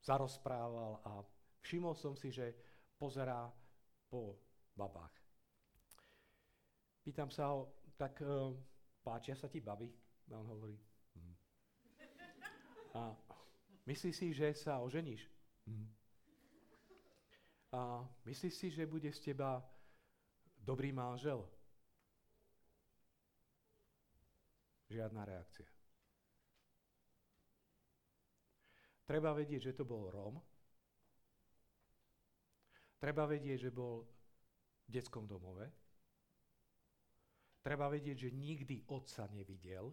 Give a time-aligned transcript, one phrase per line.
[0.00, 1.20] zarozprával a
[1.60, 2.56] všimol som si, že
[2.96, 3.48] pozerá
[4.08, 4.36] po
[4.76, 5.12] babách.
[7.00, 8.52] Pýtam sa ho, tak uh,
[9.00, 9.88] páčia sa ti baby?
[10.30, 10.76] A on hovorí,
[11.16, 11.34] hm.
[12.94, 13.16] A
[13.86, 15.26] myslíš si, že sa oženíš?
[15.66, 15.88] Hm.
[17.70, 19.62] A myslíš si, že bude z teba
[20.58, 21.46] dobrý manžel?
[24.90, 25.79] Žiadna reakcia.
[29.10, 30.38] Treba vedieť, že to bol Róm.
[33.02, 34.06] Treba vedieť, že bol
[34.86, 35.66] v detskom domove.
[37.58, 39.90] Treba vedieť, že nikdy otca nevidel.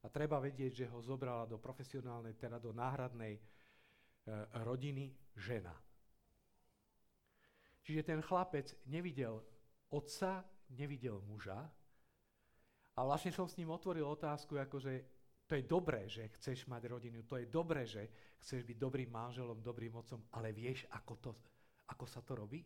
[0.00, 3.42] A treba vedieť, že ho zobrala do profesionálnej, teda do náhradnej e,
[4.62, 5.74] rodiny žena.
[7.82, 9.42] Čiže ten chlapec nevidel
[9.90, 10.46] otca,
[10.78, 11.58] nevidel muža,
[13.00, 15.19] a vlastne som s ním otvoril otázku, akože
[15.50, 18.06] to je dobré, že chceš mať rodinu, to je dobré, že
[18.38, 21.30] chceš byť dobrým manželom, dobrým otcom, ale vieš, ako, to,
[21.90, 22.62] ako sa to robí?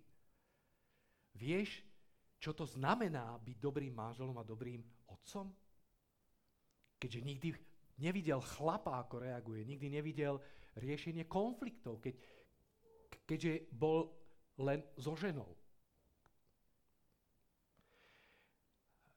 [1.32, 1.80] Vieš,
[2.36, 5.48] čo to znamená byť dobrým manželom a dobrým otcom?
[7.00, 7.48] Keďže nikdy
[8.04, 10.36] nevidel chlapa, ako reaguje, nikdy nevidel
[10.76, 12.20] riešenie konfliktov, keď,
[13.24, 14.12] keďže bol
[14.60, 15.48] len so ženou.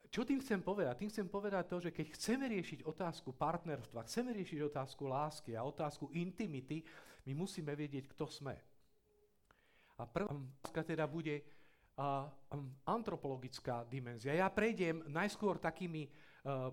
[0.08, 1.03] Čo tým chcem povedať?
[1.03, 5.67] Tým chcem povedať to, že keď chceme riešiť otázku partnerstva, chceme riešiť otázku lásky a
[5.67, 6.83] otázku intimity,
[7.27, 8.55] my musíme vedieť, kto sme.
[9.99, 12.30] A prvá otázka teda bude uh,
[12.88, 14.31] antropologická dimenzia.
[14.31, 16.71] Ja prejdem najskôr takými uh,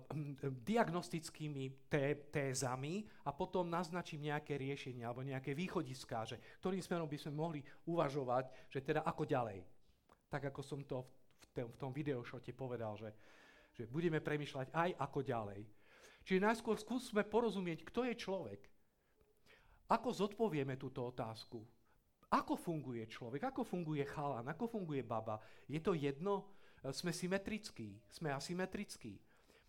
[0.63, 7.17] diagnostickými té, tézami a potom naznačím nejaké riešenia alebo nejaké východiská, že ktorým smerom by
[7.19, 9.59] sme mohli uvažovať, že teda ako ďalej.
[10.29, 11.14] Tak ako som to v
[11.79, 13.09] tom videošote povedal, že,
[13.75, 15.61] že budeme premyšľať aj ako ďalej.
[16.25, 18.61] Čiže najskôr skúsme porozumieť, kto je človek.
[19.93, 21.61] Ako zodpovieme túto otázku?
[22.33, 23.53] Ako funguje človek?
[23.53, 24.49] Ako funguje chalan?
[24.49, 25.37] Ako funguje baba?
[25.69, 26.49] Je to jedno?
[26.89, 28.01] Sme symetrickí?
[28.09, 29.21] Sme asymetrickí?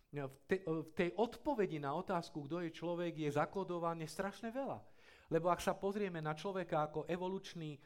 [0.09, 0.17] V,
[0.49, 4.81] te, v tej odpovedi na otázku, kto je človek, je zakodované strašne veľa.
[5.29, 7.77] Lebo ak sa pozrieme na človeka ako evolučný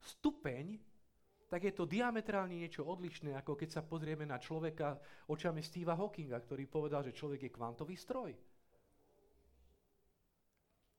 [0.00, 0.80] stupeň,
[1.54, 4.98] tak je to diametrálne niečo odlišné, ako keď sa pozrieme na človeka
[5.30, 8.34] očami Steva Hawkinga, ktorý povedal, že človek je kvantový stroj,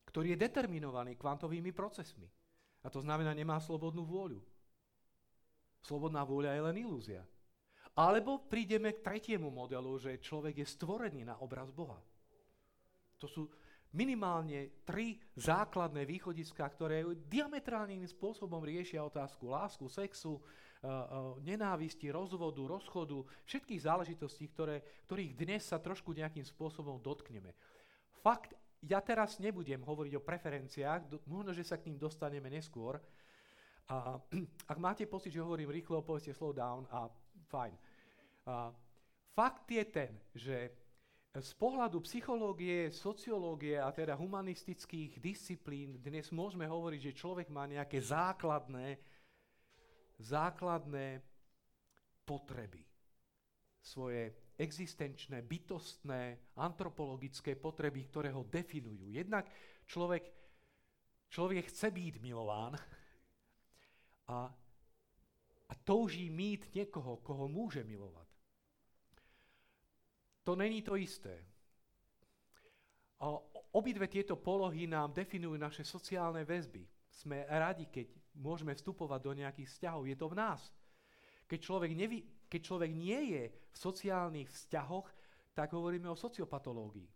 [0.08, 2.32] ktorý je determinovaný kvantovými procesmi.
[2.80, 4.40] A to znamená, nemá slobodnú vôľu.
[5.84, 7.28] Slobodná vôľa je len ilúzia.
[7.92, 12.00] Alebo prídeme k tretiemu modelu, že človek je stvorený na obraz Boha.
[13.20, 13.52] To sú
[13.96, 21.00] minimálne tri základné východiská, ktoré diametrálnym spôsobom riešia otázku lásku, sexu, uh, uh,
[21.40, 27.56] nenávisti, rozvodu, rozchodu, všetkých záležitostí, ktoré, ktorých dnes sa trošku nejakým spôsobom dotkneme.
[28.20, 28.52] Fakt,
[28.84, 33.00] ja teraz nebudem hovoriť o preferenciách, možno, že sa k ním dostaneme neskôr.
[33.88, 34.20] A,
[34.72, 37.08] ak máte pocit, že hovorím rýchlo, povedzte slow down a
[37.48, 37.74] fajn.
[38.46, 38.76] A,
[39.32, 40.85] fakt je ten, že
[41.36, 48.00] z pohľadu psychológie, sociológie a teda humanistických disciplín dnes môžeme hovoriť, že človek má nejaké
[48.00, 48.96] základné,
[50.24, 51.20] základné
[52.24, 52.88] potreby.
[53.84, 59.12] Svoje existenčné, bytostné, antropologické potreby, ktoré ho definujú.
[59.12, 59.52] Jednak
[59.84, 60.24] človek,
[61.28, 62.80] človek chce byť milován
[64.32, 64.48] a,
[65.68, 68.25] a touží mít niekoho, koho môže milovať.
[70.46, 71.42] To není to isté.
[73.74, 76.86] Obidve tieto polohy nám definujú naše sociálne väzby.
[77.10, 80.06] Sme radi, keď môžeme vstupovať do nejakých vzťahov.
[80.06, 80.62] Je to v nás.
[81.50, 85.08] Keď človek, nevi, keď človek nie je v sociálnych vzťahoch,
[85.56, 87.08] tak hovoríme o sociopatológii.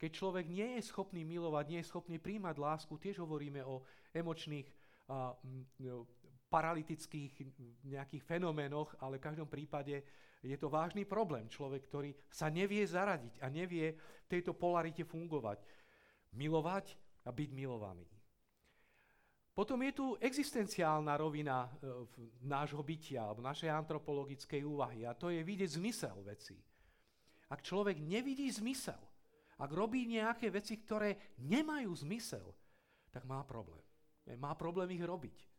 [0.00, 3.84] Keď človek nie je schopný milovať, nie je schopný príjmať lásku, tiež hovoríme o
[4.16, 4.64] emočných
[5.12, 5.68] a, m,
[6.48, 7.32] paralytických
[7.84, 10.02] nejakých fenoménoch, ale v každom prípade
[10.40, 11.48] je to vážny problém.
[11.52, 15.60] Človek, ktorý sa nevie zaradiť a nevie v tejto polarite fungovať.
[16.32, 16.96] Milovať
[17.26, 18.08] a byť milovaný.
[19.50, 21.70] Potom je tu existenciálna rovina e,
[22.48, 26.56] nášho bytia alebo našej antropologickej úvahy a to je vidieť zmysel veci.
[27.50, 28.96] Ak človek nevidí zmysel,
[29.60, 32.46] ak robí nejaké veci, ktoré nemajú zmysel,
[33.12, 33.82] tak má problém.
[34.38, 35.49] Má problém ich robiť.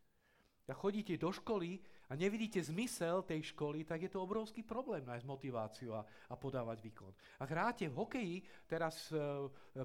[0.70, 5.26] Ak chodíte do školy a nevidíte zmysel tej školy, tak je to obrovský problém nájsť
[5.26, 7.12] motiváciu a, a podávať výkon.
[7.42, 8.36] Ak hráte v hokeji,
[8.70, 9.18] teraz e,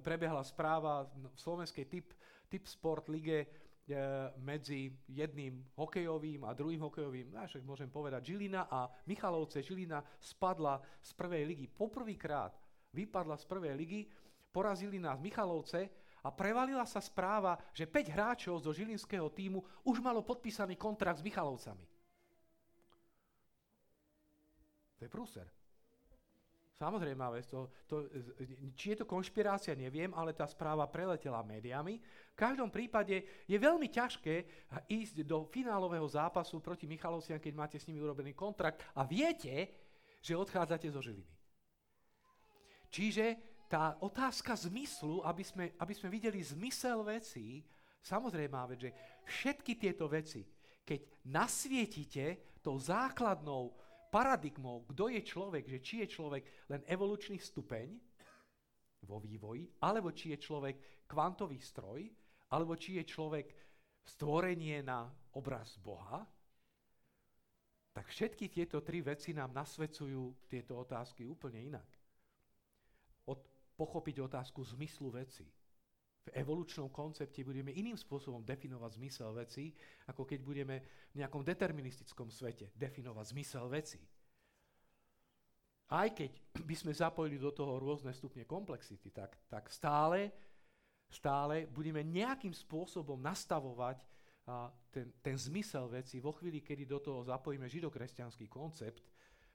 [0.05, 2.13] prebehla správa v slovenskej typ,
[2.47, 3.47] typ sport lige e,
[4.43, 9.65] medzi jedným hokejovým a druhým hokejovým, no, však môžem povedať, Žilina a Michalovce.
[9.65, 11.67] Žilina spadla z prvej ligy.
[11.73, 12.53] Poprvýkrát
[12.93, 14.01] vypadla z prvej ligy,
[14.53, 20.27] porazili nás Michalovce a prevalila sa správa, že 5 hráčov zo žilinského týmu už malo
[20.27, 21.87] podpísaný kontrakt s Michalovcami.
[24.99, 25.47] To je prúser.
[26.77, 28.05] Samozrejme, to, to,
[28.77, 31.97] či je to konšpirácia, neviem, ale tá správa preletela médiami.
[31.97, 34.45] V každom prípade je veľmi ťažké
[34.85, 39.73] ísť do finálového zápasu proti Michalovciam, keď máte s nimi urobený kontrakt a viete,
[40.21, 41.33] že odchádzate zo Žiliny.
[42.93, 47.67] Čiže tá otázka zmyslu, aby sme, aby sme videli zmysel vecí,
[48.03, 48.91] samozrejme, že
[49.27, 50.47] všetky tieto veci,
[50.87, 53.75] keď nasvietite tou základnou
[54.11, 57.91] paradigmou, kto je človek, že či je človek len evolučný stupeň
[59.03, 62.07] vo vývoji, alebo či je človek kvantový stroj,
[62.55, 63.47] alebo či je človek
[64.07, 66.23] stvorenie na obraz Boha,
[67.91, 71.89] tak všetky tieto tri veci nám nasvedcujú tieto otázky úplne inak.
[73.77, 75.45] Pochopiť otázku zmyslu veci.
[76.27, 79.71] V evolučnom koncepte budeme iným spôsobom definovať zmysel veci,
[80.11, 80.77] ako keď budeme
[81.15, 84.03] v nejakom deterministickom svete definovať zmysel veci.
[85.87, 86.35] Aj keď
[86.67, 90.35] by sme zapojili do toho rôzne stupne komplexity, tak, tak stále,
[91.07, 94.03] stále budeme nejakým spôsobom nastavovať
[94.51, 99.07] a, ten, ten zmysel veci vo chvíli, kedy do toho zapojíme židokresťanský koncept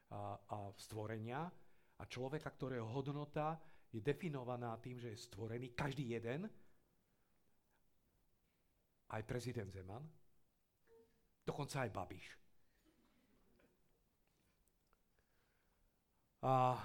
[0.08, 1.52] a, a stvorenia
[2.00, 3.60] a človeka, ktorého hodnota
[3.92, 6.48] je definovaná tým, že je stvorený každý jeden,
[9.12, 10.08] aj prezident Zeman,
[11.44, 12.28] dokonca aj Babiš.
[16.42, 16.80] A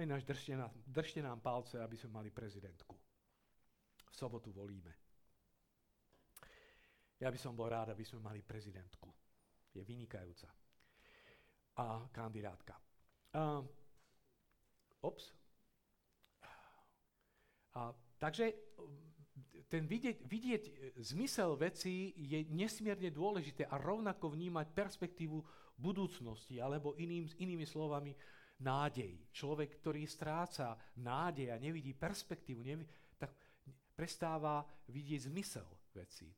[0.00, 2.96] ináč držte nám, držte nám palce, aby sme mali prezidentku.
[4.10, 4.94] V sobotu volíme.
[7.20, 9.10] Ja by som bol rád, aby sme mali prezidentku.
[9.74, 10.48] Je vynikajúca.
[11.76, 12.74] A kandidátka.
[13.32, 13.62] Uh,
[15.00, 15.41] ops.
[17.72, 18.52] A, takže
[19.72, 25.40] ten vidieť, vidieť e, zmysel veci je nesmierne dôležité a rovnako vnímať perspektívu
[25.80, 28.12] budúcnosti, alebo iným, inými slovami
[28.60, 29.32] nádej.
[29.32, 33.32] Človek, ktorý stráca nádej a nevidí perspektívu, nevidí, tak
[33.96, 34.60] prestáva
[34.92, 36.28] vidieť zmysel veci.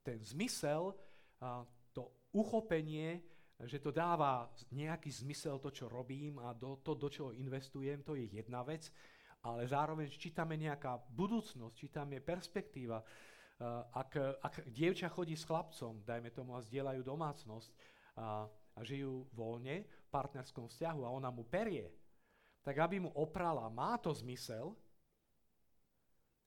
[0.00, 0.96] Ten zmysel,
[1.44, 1.60] a
[1.92, 3.20] to uchopenie,
[3.60, 8.16] že to dáva nejaký zmysel to, čo robím a do, to, do čoho investujem, to
[8.16, 8.88] je jedna vec
[9.40, 13.00] ale zároveň, či tam je nejaká budúcnosť, či tam je perspektíva.
[13.60, 17.70] Uh, ak, ak dievča chodí s chlapcom, dajme tomu, a zdieľajú domácnosť
[18.16, 21.92] a, a žijú voľne v partnerskom vzťahu a ona mu perie,
[22.64, 24.76] tak aby mu oprala, má to zmysel,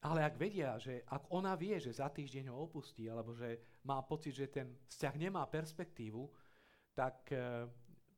[0.04, 4.04] ale ak vedia, že ak ona vie, že za týždeň ho opustí, alebo že má
[4.04, 6.28] pocit, že ten vzťah nemá perspektívu,
[6.92, 7.66] tak uh,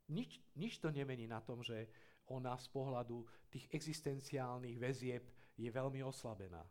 [0.10, 1.88] nič, nič to nemení na tom, že
[2.32, 5.24] ona z pohľadu tých existenciálnych väzieb
[5.56, 6.64] je veľmi oslabená.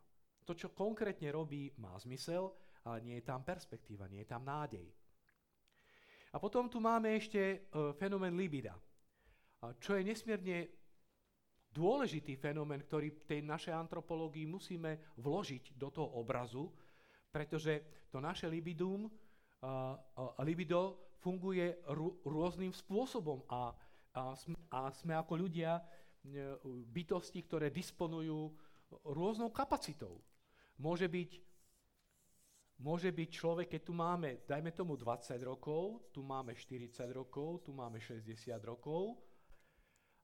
[0.45, 2.51] To, čo konkrétne robí, má zmysel,
[2.85, 4.85] ale nie je tam perspektíva, nie je tam nádej.
[6.31, 8.75] A potom tu máme ešte uh, fenomén libida,
[9.79, 10.69] čo je nesmierne
[11.73, 16.71] dôležitý fenomén, ktorý v tej našej antropológii musíme vložiť do toho obrazu,
[17.33, 19.11] pretože to naše libidum,
[20.39, 23.75] libido funguje rô, rôznym spôsobom a
[24.15, 25.83] a sme, a sme ako ľudia e,
[26.87, 28.55] bytosti, ktoré disponujú
[29.11, 30.23] rôznou kapacitou.
[30.79, 31.31] Môže byť,
[32.79, 37.75] môže byť človek, keď tu máme, dajme tomu 20 rokov, tu máme 40 rokov, tu
[37.75, 38.31] máme 60
[38.63, 39.19] rokov,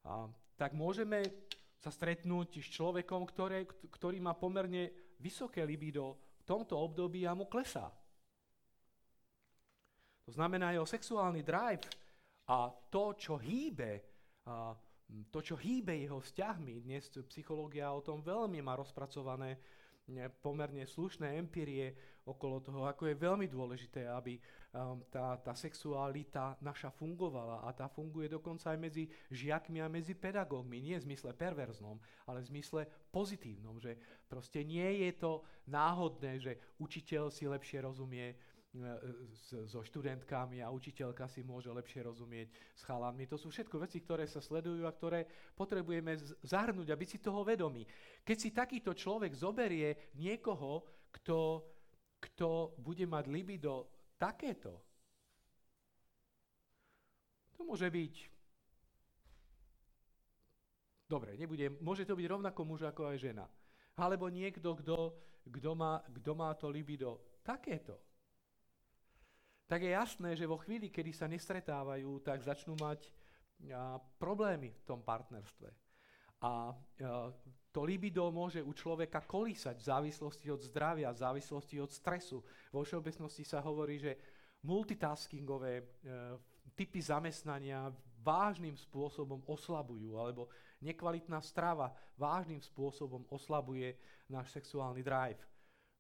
[0.08, 1.28] a, tak môžeme
[1.82, 7.50] sa stretnúť s človekom, ktoré, ktorý má pomerne vysoké libido v tomto období a mu
[7.50, 7.90] klesá.
[10.30, 11.84] To znamená, jeho sexuálny drive
[12.52, 13.92] a to, čo hýbe,
[14.44, 14.76] a
[15.32, 19.56] to, čo hýbe jeho vzťahmi, dnes psychológia o tom veľmi má rozpracované
[20.44, 21.96] pomerne slušné empirie
[22.28, 24.36] okolo toho, ako je veľmi dôležité, aby
[24.76, 27.64] um, tá, tá sexualita naša fungovala.
[27.64, 31.96] A tá funguje dokonca aj medzi žiakmi a medzi pedagógmi, nie v zmysle perverznom,
[32.28, 32.82] ale v zmysle
[33.16, 33.96] pozitívnom, že
[34.28, 38.36] proste nie je to náhodné, že učiteľ si lepšie rozumie
[39.68, 43.28] so študentkami a učiteľka si môže lepšie rozumieť s chalami.
[43.28, 47.44] To sú všetko veci, ktoré sa sledujú a ktoré potrebujeme zahrnúť a byť si toho
[47.44, 47.84] vedomí.
[48.24, 51.68] Keď si takýto človek zoberie niekoho, kto,
[52.24, 54.80] kto bude mať libido takéto,
[57.60, 58.16] to môže byť
[61.12, 63.44] Dobre, nebude, môže to byť rovnako muž ako aj žena.
[64.00, 65.12] Alebo niekto, kto,
[65.44, 68.00] kto, má, kto má to libido takéto
[69.72, 73.08] tak je jasné, že vo chvíli, kedy sa nestretávajú, tak začnú mať
[73.72, 75.72] a, problémy v tom partnerstve.
[76.44, 76.76] A
[77.72, 82.44] to libido môže u človeka kolísať v závislosti od zdravia, v závislosti od stresu.
[82.74, 84.18] Vo všeobecnosti sa hovorí, že
[84.68, 85.84] multitaskingové e,
[86.76, 90.52] typy zamestnania vážnym spôsobom oslabujú, alebo
[90.84, 93.96] nekvalitná strava vážnym spôsobom oslabuje
[94.28, 95.42] náš sexuálny drive.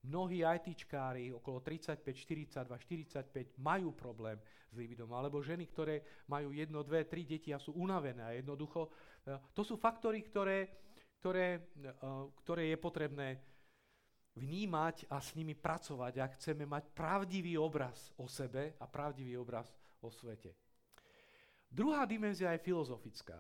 [0.01, 6.81] Mnohí ITčkári, okolo 35, 42, 45, majú problém s libidom, alebo ženy, ktoré majú jedno,
[6.81, 8.89] dve, tri deti a sú unavené a jednoducho.
[9.22, 10.81] E, to sú faktory, ktoré
[11.22, 11.93] ktoré, eh,
[12.41, 13.38] ktoré je potrebné
[14.34, 19.70] vnímať a s nimi pracovať, ak chceme mať pravdivý obraz o sebe a pravdivý obraz
[20.01, 20.55] o svete.
[21.70, 23.38] Druhá dimenzia je filozofická.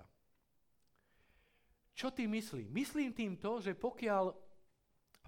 [1.95, 2.69] Čo ty myslím?
[2.71, 4.31] Myslím tým to, že pokiaľ,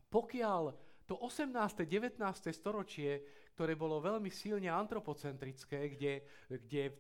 [0.08, 0.62] pokiaľ
[1.04, 1.52] to 18.
[1.84, 2.18] 19.
[2.54, 3.22] storočie,
[3.54, 6.14] ktoré bolo veľmi silne antropocentrické, kde,
[6.48, 6.94] kde eh,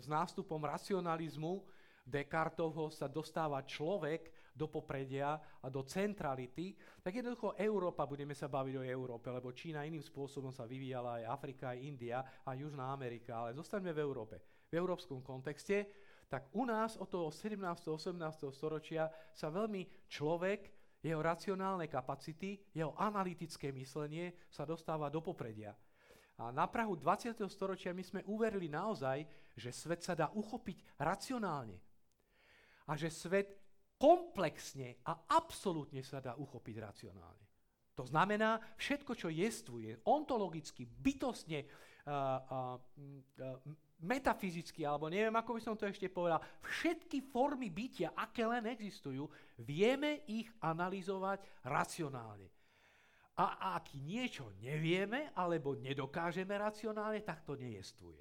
[0.00, 1.62] s nástupom racionalizmu
[2.02, 8.74] Descartovho sa dostáva človek do popredia a do centrality, tak jednoducho Európa, budeme sa baviť
[8.82, 13.38] o Európe, lebo Čína iným spôsobom sa vyvíjala aj Afrika, aj India a Južná Amerika,
[13.38, 14.36] ale zostaňme v Európe.
[14.68, 15.88] V európskom kontexte,
[16.26, 17.60] tak u nás od toho 17.
[17.60, 18.16] 18.
[18.52, 25.74] storočia sa veľmi človek, jeho racionálne kapacity, jeho analytické myslenie sa dostáva do popredia.
[26.38, 27.42] A na Prahu 20.
[27.50, 29.26] storočia my sme uverili naozaj,
[29.58, 31.76] že svet sa dá uchopiť racionálne
[32.88, 33.62] a že svet
[33.98, 37.46] komplexne a absolútne sa dá uchopiť racionálne.
[37.94, 45.60] To znamená, všetko, čo jestvuje, ontologicky, bytostne, uh, uh, uh, metafyzicky, alebo neviem, ako by
[45.62, 49.30] som to ešte povedal, všetky formy bytia, aké len existujú,
[49.62, 52.50] vieme ich analyzovať racionálne.
[53.38, 58.20] A ak niečo nevieme, alebo nedokážeme racionálne, tak to nejestvuje.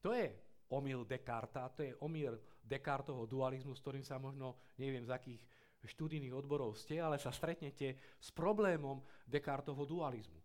[0.00, 0.32] To je
[0.72, 5.42] omyl Descarta, to je omyl Descartovho dualizmu, s ktorým sa možno, neviem z akých
[5.84, 10.39] študijných odborov ste, ale sa stretnete s problémom Descartovho dualizmu.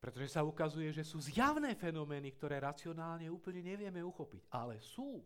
[0.00, 5.20] Pretože sa ukazuje, že sú zjavné fenomény, ktoré racionálne úplne nevieme uchopiť, ale sú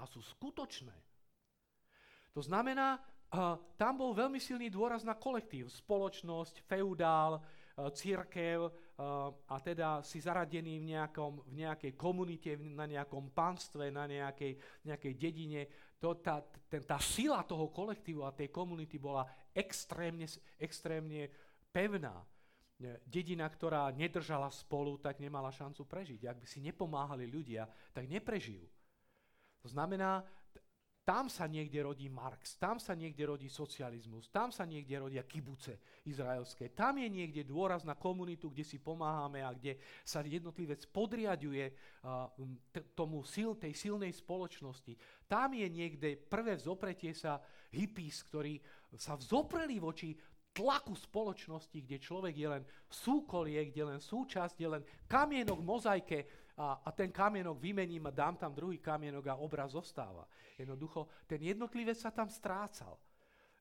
[0.00, 0.96] a sú skutočné.
[2.32, 2.96] To znamená,
[3.76, 7.44] tam bol veľmi silný dôraz na kolektív, spoločnosť, feudál,
[7.92, 8.72] církev,
[9.46, 15.12] a teda si zaradený v, nejakom, v nejakej komunite, na nejakom pánstve, na nejakej, nejakej
[15.14, 15.62] dedine,
[16.00, 20.26] to, tá, ten, tá sila toho kolektívu a tej komunity bola extrémne,
[20.58, 21.30] extrémne
[21.70, 22.18] pevná.
[22.78, 26.30] Dedina, ktorá nedržala spolu, tak nemala šancu prežiť.
[26.30, 28.62] Ak by si nepomáhali ľudia, tak neprežijú.
[29.66, 30.22] To znamená,
[31.08, 35.80] tam sa niekde rodí Marx, tam sa niekde rodí socializmus, tam sa niekde rodia kibuce
[36.04, 41.72] izraelské, tam je niekde dôraz na komunitu, kde si pomáhame a kde sa jednotlivec podriaduje
[42.68, 44.92] t- tomu sil, tej silnej spoločnosti.
[45.24, 47.40] Tam je niekde prvé vzopretie sa
[47.72, 48.60] hippies, ktorí
[49.00, 50.12] sa vzopreli voči
[50.58, 56.82] tlaku spoločnosti, kde človek je len súkolie, kde len súčasť, je len kamienok mozaike a,
[56.82, 60.26] a ten kamienok vymením a dám tam druhý kamienok a obraz zostáva.
[60.58, 62.98] Jednoducho, ten jednotlivec sa tam strácal.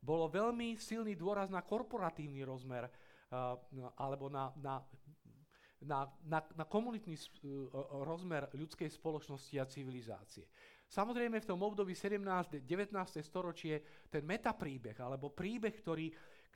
[0.01, 3.53] Bolo veľmi silný dôraz na korporatívny rozmer uh,
[4.01, 4.81] alebo na, na,
[5.85, 10.49] na, na, na komunitný uh, rozmer ľudskej spoločnosti a civilizácie.
[10.87, 12.63] Samozrejme v tom období 17.
[12.63, 12.95] 19.
[13.19, 16.07] storočie ten metapríbeh, alebo príbeh, ktorý,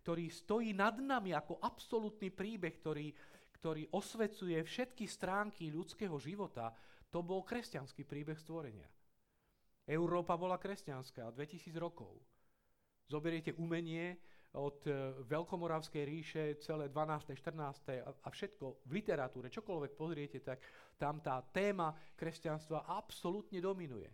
[0.01, 3.13] ktorý stojí nad nami ako absolútny príbeh, ktorý,
[3.61, 6.73] ktorý osvecuje všetky stránky ľudského života,
[7.13, 8.89] to bol kresťanský príbeh stvorenia.
[9.85, 12.17] Európa bola kresťanská 2000 rokov.
[13.05, 14.17] Zoberiete umenie
[14.55, 14.91] od e,
[15.27, 18.03] Veľkomoravskej ríše, celé 12., 14.
[18.03, 20.59] a všetko v literatúre, čokoľvek pozriete, tak
[20.95, 24.09] tam tá téma kresťanstva absolútne dominuje.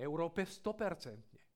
[0.00, 1.49] Európe 100%.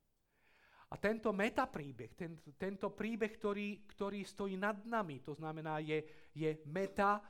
[0.93, 6.05] A tento metapríbeh, ten, tento príbeh, ktorý, ktorý stojí nad nami, to znamená, je,
[6.37, 7.25] je meta,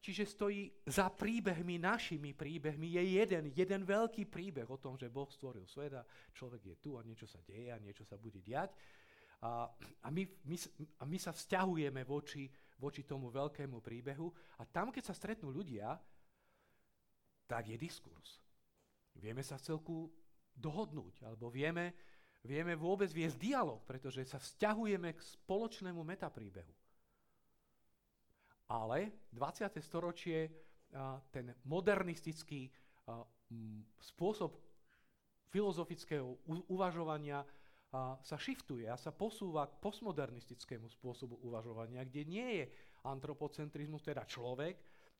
[0.00, 5.28] čiže stojí za príbehmi, našimi príbehmi, je jeden, jeden veľký príbeh o tom, že Boh
[5.32, 6.04] stvoril svet a
[6.36, 8.76] človek je tu a niečo sa deje a niečo sa bude diať.
[9.40, 9.64] A,
[10.04, 10.56] a, my, my,
[11.00, 12.44] a my sa vzťahujeme voči,
[12.76, 14.28] voči tomu veľkému príbehu
[14.60, 15.96] a tam, keď sa stretnú ľudia,
[17.48, 18.36] tak je diskurs.
[19.16, 19.96] Vieme sa v celku
[20.52, 21.96] dohodnúť, alebo vieme,
[22.44, 26.72] vieme vôbec viesť dialog, pretože sa vzťahujeme k spoločnému metapríbehu.
[28.70, 29.66] Ale 20.
[29.82, 30.46] storočie,
[31.34, 32.70] ten modernistický
[33.98, 34.54] spôsob
[35.50, 36.38] filozofického
[36.70, 37.42] uvažovania
[38.22, 42.64] sa shiftuje a sa posúva k postmodernistickému spôsobu uvažovania, kde nie je
[43.02, 44.78] antropocentrizmus, teda človek,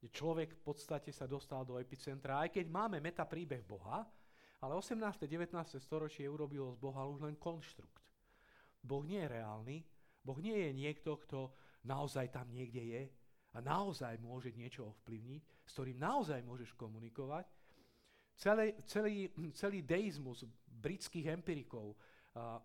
[0.08, 4.00] Človek v podstate sa dostal do epicentra, aj keď máme meta príbeh Boha,
[4.60, 5.24] ale 18.
[5.24, 5.80] 19.
[5.80, 8.04] storočie urobilo z Boha už len konštrukt.
[8.80, 9.76] Boh nie je reálny,
[10.20, 11.52] Boh nie je niekto, kto
[11.84, 13.02] naozaj tam niekde je
[13.56, 17.48] a naozaj môže niečo ovplyvniť, s ktorým naozaj môžeš komunikovať.
[18.36, 21.92] Celý, celý, celý deizmus britských empirikov
[22.36, 22.60] a, a,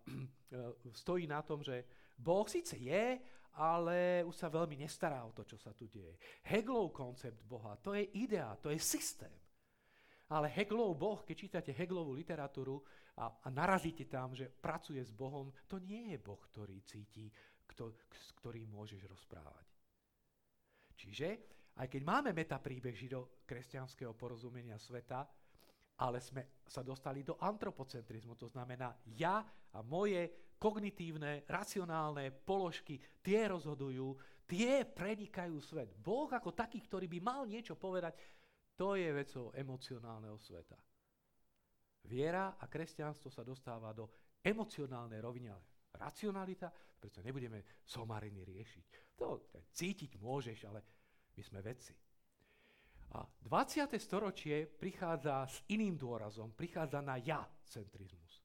[0.95, 1.83] stojí na tom, že
[2.15, 3.19] Boh síce je,
[3.55, 6.15] ale už sa veľmi nestará o to, čo sa tu deje.
[6.47, 9.31] Heglov koncept Boha, to je idea, to je systém.
[10.33, 12.81] Ale Heglov Boh, keď čítate Heglovú literatúru
[13.21, 17.29] a, a narazíte tam, že pracuje s Bohom, to nie je Boh, ktorý cíti,
[17.69, 19.67] kto, s ktorým môžeš rozprávať.
[20.97, 21.27] Čiže,
[21.77, 25.27] aj keď máme metapríbeh žido-kresťanského porozumenia sveta,
[26.01, 33.47] ale sme sa dostali do antropocentrizmu, to znamená ja a moje kognitívne, racionálne položky, tie
[33.47, 34.15] rozhodujú,
[34.47, 35.91] tie prenikajú svet.
[35.99, 38.15] Boh ako taký, ktorý by mal niečo povedať,
[38.75, 40.75] to je vecou emocionálneho sveta.
[42.05, 45.63] Viera a kresťanstvo sa dostáva do emocionálnej roviny, ale
[45.97, 48.85] racionalita, preto nebudeme somariny riešiť.
[49.17, 49.41] To
[49.73, 50.79] cítiť môžeš, ale
[51.33, 51.95] my sme vedci.
[53.15, 53.95] A 20.
[53.95, 58.43] storočie prichádza s iným dôrazom, prichádza na ja-centrizmus.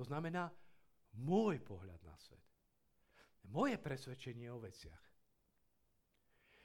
[0.00, 0.48] To znamená
[1.20, 2.40] môj pohľad na svet.
[3.52, 5.11] Moje presvedčenie o veciach.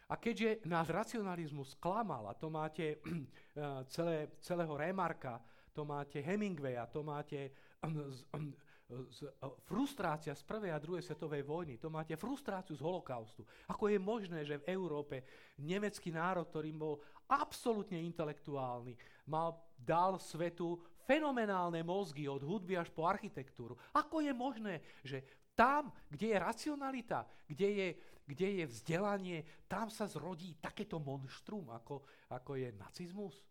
[0.07, 5.43] A keďže nás racionalizmus klamal, a to máte eh, celé, celého Remarka,
[5.75, 7.53] to máte Hemingwaya, to máte
[7.85, 9.27] z,
[9.67, 13.43] frustrácia z prvej a druhej svetovej vojny, to máte frustráciu z holokaustu.
[13.67, 15.27] Ako je možné, že v Európe
[15.59, 18.95] nemecký národ, ktorý bol absolútne intelektuálny,
[19.27, 23.75] mal, dal svetu fenomenálne mozgy od hudby až po architektúru.
[23.91, 25.23] Ako je možné, že
[25.57, 27.87] tam, kde je racionalita, kde je,
[28.29, 33.41] kde je vzdelanie, tam sa zrodí takéto monštrum, ako, ako je nacizmus?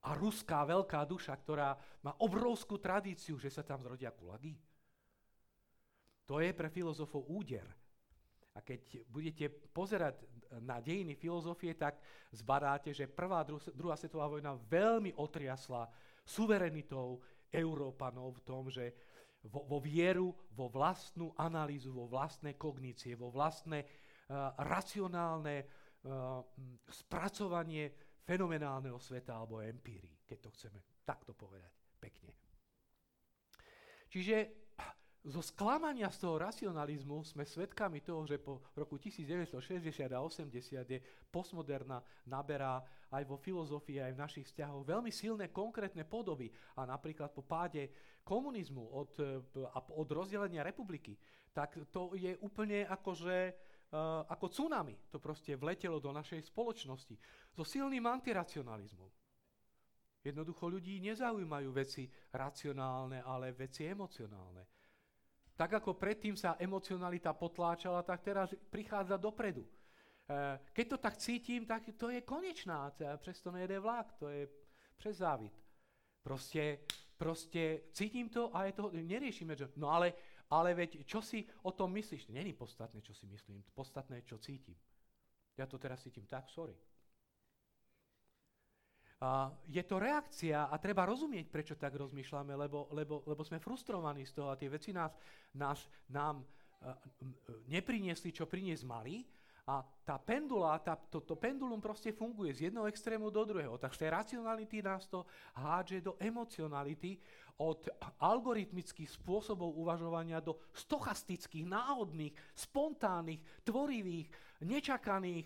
[0.00, 4.56] a ruská veľká duša, ktorá má obrovskú tradíciu, že sa tam zrodia kulagy.
[6.24, 7.66] To je pre filozofov úder.
[8.56, 10.24] A keď budete pozerať
[10.64, 12.00] na dejiny filozofie, tak
[12.32, 13.44] zbadáte, že prvá,
[13.76, 15.86] druhá svetová vojna veľmi otriasla
[16.24, 18.94] suverenitou Európanov v tom, že
[19.48, 26.44] vo, vo vieru, vo vlastnú analýzu, vo vlastné kognície, vo vlastné uh, racionálne uh,
[26.92, 32.36] spracovanie fenomenálneho sveta alebo empírii, keď to chceme takto povedať pekne.
[34.10, 34.59] Čiže
[35.20, 39.52] zo sklamania z toho racionalizmu sme svedkami toho, že po roku 1960
[40.08, 42.80] a 80 je postmoderna naberá
[43.12, 46.48] aj vo filozofii, aj v našich vzťahoch veľmi silné konkrétne podoby.
[46.80, 47.92] A napríklad po páde
[48.24, 49.12] komunizmu od,
[49.92, 51.20] od rozdelenia republiky,
[51.52, 53.36] tak to je úplne akože
[53.92, 54.96] uh, ako tsunami.
[55.12, 57.12] To proste vletelo do našej spoločnosti.
[57.52, 59.12] So silným antiracionalizmom.
[60.24, 64.79] Jednoducho ľudí nezaujímajú veci racionálne, ale veci emocionálne.
[65.60, 69.60] Tak ako predtým sa emocionalita potláčala, tak teraz prichádza dopredu.
[69.60, 72.88] Uh, keď to tak cítim, tak to je konečná,
[73.20, 74.48] přes to nejde vlak, to je
[74.96, 75.52] přes závit.
[76.22, 76.80] Proste,
[77.16, 80.16] proste cítim to a je to, neriešime, že no ale
[80.50, 82.26] ale veď, čo si o tom myslíš?
[82.34, 84.74] Není podstatné, čo si myslím, podstatné, čo cítim.
[85.54, 86.74] Ja to teraz cítim tak, sorry.
[89.68, 94.32] Je to reakcia a treba rozumieť, prečo tak rozmýšľame, lebo, lebo, lebo sme frustrovaní z
[94.32, 95.12] toho a tie veci nás,
[95.52, 96.96] nás, nám uh,
[97.68, 99.20] nepriniesli, čo priniesť mali
[99.68, 103.76] a tá pendula, tá, to, to pendulum proste funguje z jedného extrému do druhého.
[103.76, 107.20] Tak z tej racionality nás to hádže do emocionality,
[107.60, 107.92] od
[108.24, 114.32] algoritmických spôsobov uvažovania do stochastických, náhodných, spontánnych, tvorivých,
[114.64, 115.44] nečakaných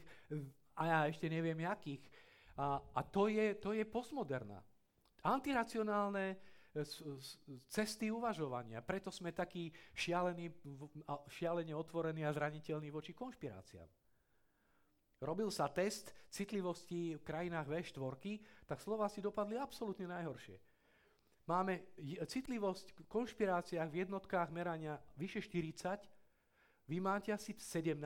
[0.79, 1.99] a ja ešte neviem jakých.
[2.55, 4.63] A, a to, je, to je postmoderná.
[5.25, 6.37] Antiracionálne e,
[7.67, 8.85] cesty uvažovania.
[8.85, 10.53] Preto sme takí šialení,
[11.27, 13.89] šialene otvorení a zraniteľní voči konšpiráciám
[15.25, 20.61] robil sa test citlivosti v krajinách V4, tak Slováci dopadli absolútne najhoršie.
[21.45, 26.01] Máme citlivosť v konšpiráciách v jednotkách merania vyše 40,
[26.89, 27.97] vy máte asi 17,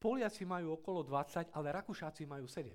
[0.00, 2.72] Poliaci majú okolo 20, ale Rakúšáci majú 7.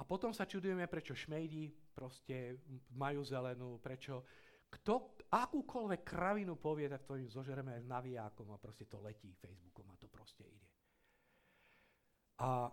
[0.00, 2.56] A potom sa čudujeme, prečo šmejdi proste
[2.96, 4.24] majú zelenú, prečo
[4.70, 10.00] kto akúkoľvek kravinu povie, tak to im zožereme navijákom a proste to letí Facebookom a
[10.00, 10.68] to proste ide.
[12.40, 12.70] A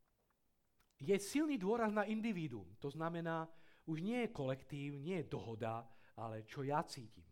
[1.08, 2.66] je silný dôraz na individuum.
[2.82, 3.46] To znamená,
[3.86, 5.86] už nie je kolektív, nie je dohoda,
[6.18, 7.26] ale čo ja cítim.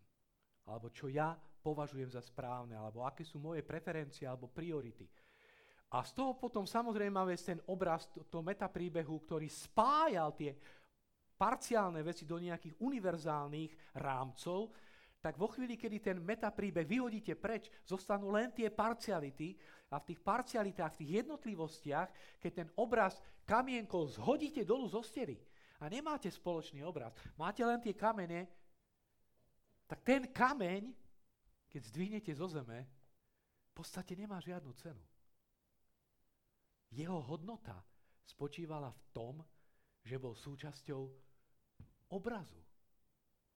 [0.69, 5.09] Alebo čo ja považujem za správne, alebo aké sú moje preferencie alebo priority.
[5.89, 10.53] A z toho potom samozrejme máme ten obraz toho metapríbehu, ktorý spájal tie
[11.39, 14.75] parciálne veci do nejakých univerzálnych rámcov,
[15.19, 19.57] tak vo chvíli, kedy ten metapríbeh vyhodíte preč, zostanú len tie parciality
[19.91, 25.41] a v tých parcialitách, v tých jednotlivostiach, keď ten obraz kamienkou zhodíte dolu zo steny
[25.83, 28.47] a nemáte spoločný obraz, máte len tie kamene,
[29.89, 30.93] tak ten kameň,
[31.67, 35.03] keď zdvihnete zo zeme, v podstate nemá žiadnu cenu.
[36.93, 37.77] Jeho hodnota
[38.25, 39.35] spočívala v tom,
[40.05, 41.03] že bol súčasťou
[42.15, 42.61] obrazu,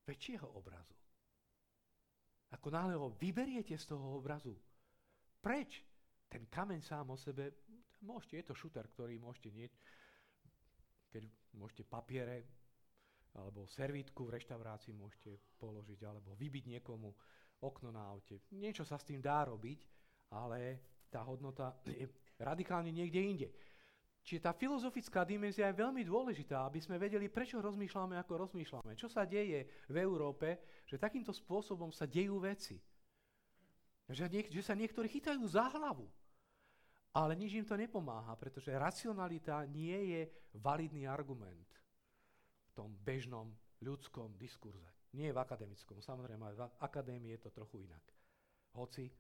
[0.04, 0.96] väčšieho obrazu.
[2.52, 4.52] Ako náhle ho vyberiete z toho obrazu,
[5.40, 5.80] preč?
[6.28, 7.64] Ten kameň sám o sebe,
[8.04, 9.72] môžete, je to šuter, ktorý môžete nieť,
[11.12, 11.22] keď
[11.56, 12.44] môžete papiere
[13.32, 17.08] alebo servítku v reštaurácii môžete položiť, alebo vybiť niekomu
[17.64, 18.44] okno na aute.
[18.52, 19.80] Niečo sa s tým dá robiť,
[20.36, 22.04] ale tá hodnota je
[22.42, 23.48] radikálne niekde inde.
[24.22, 28.94] Čiže tá filozofická dimenzia je veľmi dôležitá, aby sme vedeli, prečo rozmýšľame, ako rozmýšľame.
[28.94, 32.78] Čo sa deje v Európe, že takýmto spôsobom sa dejú veci.
[34.06, 36.06] Že, niek- že sa niektorí chytajú za hlavu.
[37.12, 40.22] Ale nič im to nepomáha, pretože racionalita nie je
[40.54, 41.68] validný argument
[42.68, 43.52] v tom bežnom
[43.82, 44.86] ľudskom diskurze.
[45.12, 46.00] Nie v akademickom.
[46.00, 48.00] Samozrejme, v akadémii je to trochu inak.
[48.72, 49.12] Hoci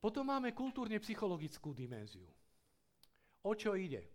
[0.00, 2.24] potom máme kultúrne-psychologickú dimenziu.
[3.44, 4.08] O čo ide?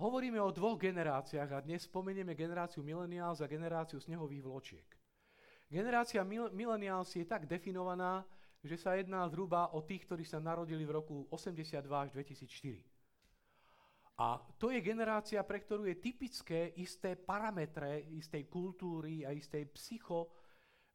[0.00, 4.88] Hovoríme o dvoch generáciách a dnes spomenieme generáciu millennials a generáciu snehových vločiek.
[5.68, 8.24] Generácia mil- millennials je tak definovaná,
[8.64, 12.80] že sa jedná zhruba o tých, ktorí sa narodili v roku 82 až 2004.
[14.20, 20.28] A to je generácia, pre ktorú je typické isté parametre istej kultúry a istej psycho,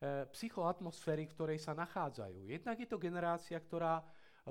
[0.04, 2.52] psychoatmosféry, v ktorej sa nachádzajú.
[2.52, 4.04] Jednak je to generácia, ktorá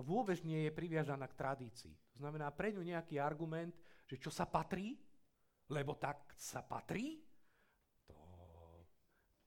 [0.03, 1.95] vôbec nie je priviažaná k tradícii.
[2.17, 3.77] To znamená, pre ňu nejaký argument,
[4.09, 4.99] že čo sa patrí,
[5.71, 7.23] lebo tak sa patrí,
[8.09, 8.17] to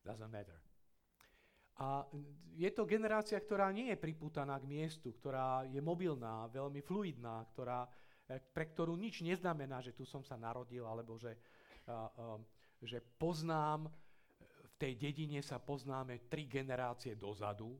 [0.06, 0.56] doesn't matter.
[1.78, 2.02] A
[2.58, 7.86] je to generácia, ktorá nie je priputaná k miestu, ktorá je mobilná, veľmi fluidná, ktorá,
[8.26, 11.38] e, pre ktorú nič neznamená, že tu som sa narodil, alebo že,
[12.82, 13.94] že poznám
[14.78, 17.74] tej dedine sa poznáme tri generácie dozadu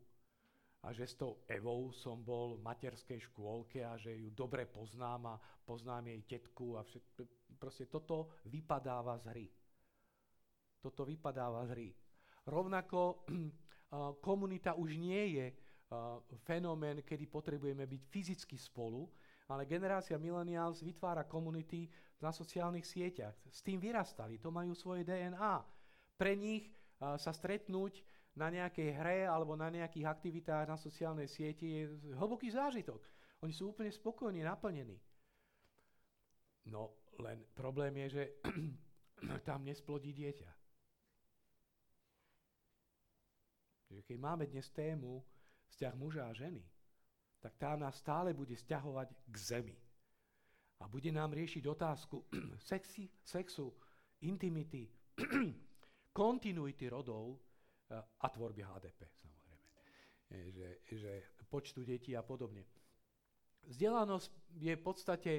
[0.82, 5.38] a že s tou Evou som bol v materskej škôlke a že ju dobre poznám
[5.38, 7.22] a poznám jej tetku a všetko.
[7.58, 9.48] Proste toto vypadáva z hry.
[10.82, 11.90] Toto vypadáva z hry.
[12.46, 13.26] Rovnako
[14.28, 15.48] komunita už nie je
[16.44, 19.08] fenomén, kedy potrebujeme byť fyzicky spolu,
[19.48, 21.88] ale generácia millennials vytvára komunity
[22.20, 23.36] na sociálnych sieťach.
[23.48, 25.64] S tým vyrastali, to majú svoje DNA.
[26.20, 28.02] Pre nich sa stretnúť
[28.38, 31.84] na nejakej hre alebo na nejakých aktivitách na sociálnej sieti je
[32.18, 33.02] hlboký zážitok.
[33.42, 34.98] Oni sú úplne spokojní, naplnení.
[36.70, 38.24] No len problém je, že
[39.48, 40.50] tam nesplodí dieťa.
[43.88, 45.24] Keď máme dnes tému
[45.74, 46.64] vzťah muža a ženy,
[47.40, 49.78] tak tá nás stále bude stiahovať k zemi.
[50.78, 52.22] A bude nám riešiť otázku
[52.70, 53.74] sexy, sexu,
[54.22, 54.92] intimity,
[56.18, 59.66] kontinuity rodov eh, a tvorby HDP, samozrejme.
[60.28, 61.14] Že, že
[61.48, 62.68] počtu detí a podobne.
[63.68, 65.34] Vzdelanosť je v podstate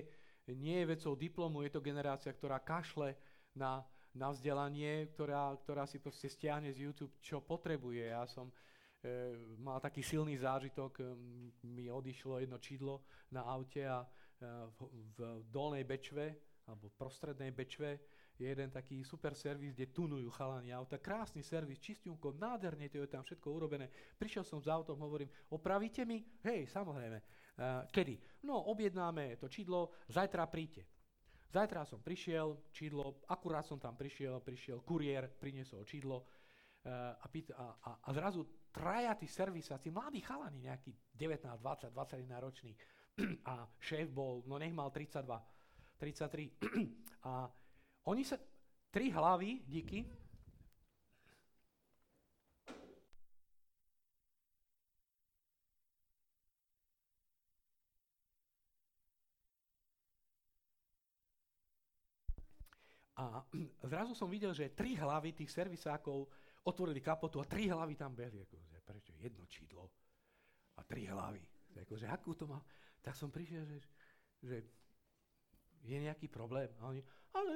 [0.49, 3.13] nie je vecou diplomu, je to generácia, ktorá kašle
[3.53, 3.85] na,
[4.17, 8.09] na vzdelanie, ktorá, ktorá si proste stiahne z YouTube, čo potrebuje.
[8.09, 8.55] Ja som e,
[9.61, 11.05] mal taký silný zážitok,
[11.69, 14.09] mi odišlo jedno čidlo na aute a e,
[14.73, 14.79] v,
[15.17, 15.19] v
[15.53, 16.33] dolnej bečve,
[16.65, 18.01] alebo prostrednej bečve,
[18.39, 20.95] je jeden taký super servis, kde tunujú chalani auta.
[20.95, 23.91] Krásny servis, čistunko, nádherne, to je tam všetko urobené.
[24.15, 26.23] Prišiel som s autom, hovorím, opravíte mi?
[26.47, 27.19] Hej, samozrejme.
[27.59, 28.47] Uh, kedy?
[28.47, 30.87] No, objednáme to čidlo, zajtra príďte.
[31.51, 37.59] Zajtra som prišiel, čidlo, akurát som tam prišiel, prišiel kuriér, priniesol čidlo uh, a, pýta,
[37.59, 42.73] a, a, a zrazu traja tí servisáci, mladí chalani, nejaký 19, 20, 21 ročný
[43.51, 45.27] a šéf bol, no nech mal 32,
[45.99, 46.55] 33
[47.33, 47.51] a
[48.09, 48.41] oni sa,
[48.89, 50.01] tri hlavy, díky,
[63.19, 63.43] A
[63.83, 66.31] zrazu som videl, že tri hlavy tých servisákov
[66.63, 68.47] otvorili kapotu a tri hlavy tam behli.
[68.47, 69.11] Akože, prečo?
[69.19, 69.91] Jedno čídlo
[70.79, 71.43] a tri hlavy.
[71.83, 72.63] Akože, akú to má?
[73.03, 73.79] Tak som prišiel, že,
[74.39, 74.57] že
[75.83, 76.71] je nejaký problém.
[76.79, 77.03] A oni,
[77.35, 77.53] Ale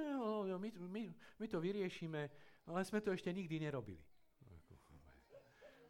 [0.59, 1.03] my, my,
[1.41, 2.29] my to vyriešime,
[2.69, 4.03] ale sme to ešte nikdy nerobili.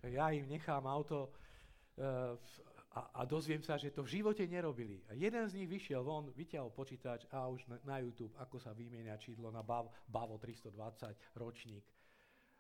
[0.03, 1.31] Ja im nechám auto
[1.99, 2.35] uh,
[2.93, 5.01] a, a dozviem sa, že to v živote nerobili.
[5.09, 8.77] A jeden z nich vyšiel von, vyťahol počítač a už na, na YouTube, ako sa
[8.77, 11.87] vymieňa čídlo na Bav, Bavo 320 ročník.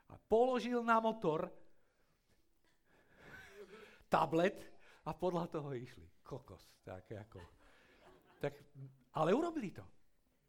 [0.08, 1.52] A položil na motor
[4.08, 4.56] tablet
[5.04, 6.08] a podľa toho išli.
[6.24, 6.64] Kokos.
[6.80, 7.40] Tak ako.
[8.40, 8.52] Tak,
[9.20, 9.84] ale urobili to.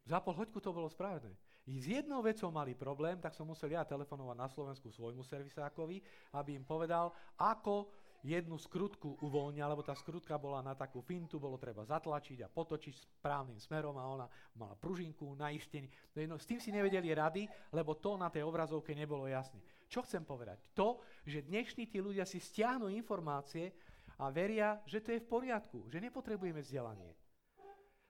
[0.04, 1.32] Za pol hoďku to bolo správne.
[1.64, 5.96] I s jednou vecou mali problém, tak som musel ja telefonovať na Slovensku svojmu servisákovi,
[6.36, 7.08] aby im povedal,
[7.40, 7.88] ako
[8.24, 13.20] jednu skrutku uvoľnia, lebo tá skrutka bola na takú fintu, bolo treba zatlačiť a potočiť
[13.20, 15.88] správnym smerom a ona mala pružinku na istení.
[16.28, 19.60] No, s tým si nevedeli rady, lebo to na tej obrazovke nebolo jasne.
[19.88, 20.72] Čo chcem povedať?
[20.76, 23.72] To, že dnešní tí ľudia si stiahnu informácie
[24.20, 27.23] a veria, že to je v poriadku, že nepotrebujeme vzdelanie.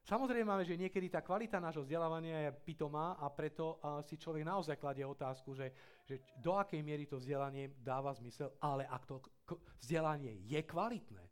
[0.05, 5.01] Samozrejme že niekedy tá kvalita nášho vzdelávania je pitomá a preto si človek naozaj kladie
[5.01, 5.73] otázku, že,
[6.05, 11.25] že do akej miery to vzdelanie dáva zmysel, ale ak to k- vzdelanie je kvalitné,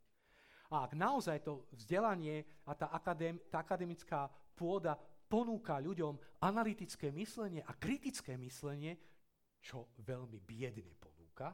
[0.73, 4.25] a ak naozaj to vzdelanie a tá, akadém, tá akademická
[4.57, 4.97] pôda
[5.29, 8.97] ponúka ľuďom analytické myslenie a kritické myslenie,
[9.61, 11.53] čo veľmi biedne ponúka,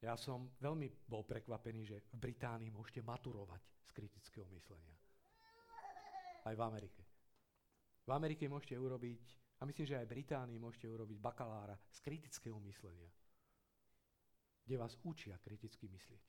[0.00, 5.01] ja som veľmi bol prekvapený, že v Británii môžete maturovať z kritického myslenia
[6.44, 7.02] aj v Amerike.
[8.06, 9.22] V Amerike môžete urobiť,
[9.60, 13.10] a myslím, že aj v Británii môžete urobiť bakalára z kritického myslenia,
[14.66, 16.22] kde vás učia kriticky myslieť.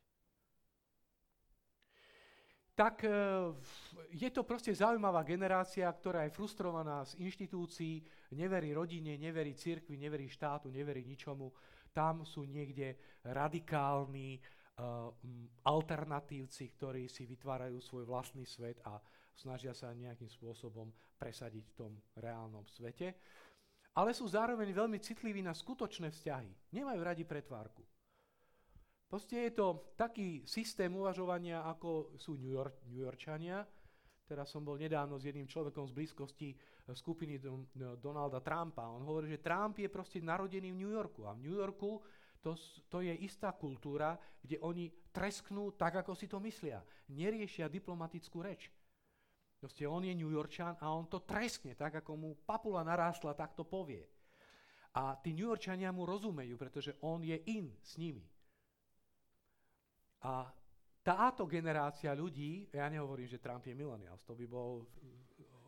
[2.73, 3.09] Tak e,
[4.17, 8.01] je to proste zaujímavá generácia, ktorá je frustrovaná z inštitúcií,
[8.33, 11.53] neverí rodine, neverí cirkvi, neverí štátu, neverí ničomu.
[11.93, 15.13] Tam sú niekde radikálni uh,
[15.61, 18.97] alternatívci, ktorí si vytvárajú svoj vlastný svet a
[19.35, 23.15] snažia sa nejakým spôsobom presadiť v tom reálnom svete,
[23.93, 26.73] ale sú zároveň veľmi citliví na skutočné vzťahy.
[26.73, 27.85] Nemajú radi pretvárku.
[29.05, 33.61] Proste je to taký systém uvažovania, ako sú New, York, New Yorkčania.
[34.25, 36.57] Teraz som bol nedávno s jedným človekom z blízkosti eh,
[36.97, 37.69] skupiny Don,
[38.01, 38.89] Donalda Trumpa.
[38.89, 41.29] On hovorí, že Trump je proste narodený v New Yorku.
[41.29, 42.01] A v New Yorku
[42.41, 42.57] to,
[42.89, 46.81] to je istá kultúra, kde oni tresknú tak, ako si to myslia.
[47.13, 48.73] Neriešia diplomatickú reč.
[49.63, 53.55] Proste on je New Yorkčan a on to treskne, tak ako mu papula narástla, tak
[53.55, 54.03] to povie.
[54.91, 58.27] A tí New Yorkčania mu rozumejú, pretože on je in s nimi.
[60.27, 60.51] A
[60.99, 64.83] táto generácia ľudí, ja nehovorím, že Trump je millennials, to by bol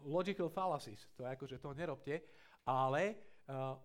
[0.04, 2.20] logical fallacies, to je ako, že to nerobte,
[2.68, 3.16] ale
[3.48, 3.80] uh,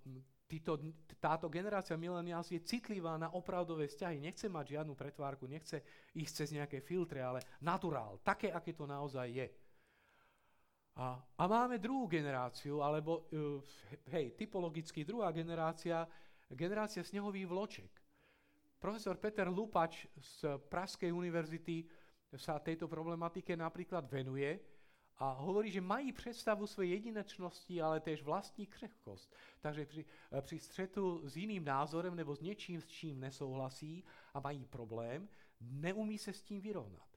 [0.51, 0.75] títo,
[1.23, 5.79] táto generácia millennials je citlivá na opravdové vzťahy, nechce mať žiadnu pretvárku, nechce
[6.19, 9.47] ísť cez nejaké filtre, ale naturál, také, aké to naozaj je.
[11.01, 13.65] A, a máme druhú generáciu, alebo uh,
[14.13, 16.05] hej, typologicky druhá generácia,
[16.53, 17.93] generácia snehových vloček.
[18.77, 21.89] Profesor Peter Lupač z Pražskej univerzity
[22.37, 24.61] sa tejto problematike napríklad venuje
[25.21, 29.29] a hovorí, že mají predstavu svojej jedinečnosti, ale tiež vlastní křehkosť.
[29.61, 30.03] Takže pri,
[30.45, 34.05] pri stretu s iným názorem nebo s niečím, s čím nesouhlasí
[34.37, 35.29] a mají problém,
[35.61, 37.10] neumí sa s tým vyrovnať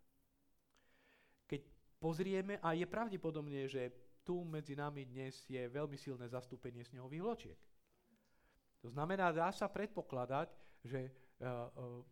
[2.04, 3.88] pozrieme a je pravdepodobné, že
[4.28, 7.60] tu medzi nami dnes je veľmi silné zastúpenie snehových vločiek.
[8.84, 10.52] To znamená, dá sa predpokladať,
[10.84, 12.04] že uh, uh,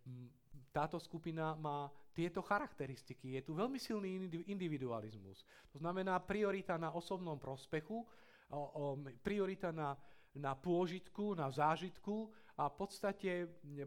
[0.71, 3.35] táto skupina má tieto charakteristiky.
[3.35, 5.43] Je tu veľmi silný individualizmus.
[5.75, 8.03] To znamená priorita na osobnom prospechu,
[9.23, 9.95] priorita na,
[10.35, 13.31] na pôžitku, na zážitku a v podstate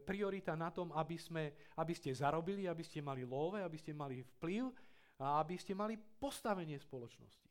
[0.05, 4.25] priorita na tom, aby, sme, aby ste zarobili, aby ste mali love, aby ste mali
[4.25, 4.73] vplyv
[5.19, 7.49] a aby ste mali postavenie spoločnosti.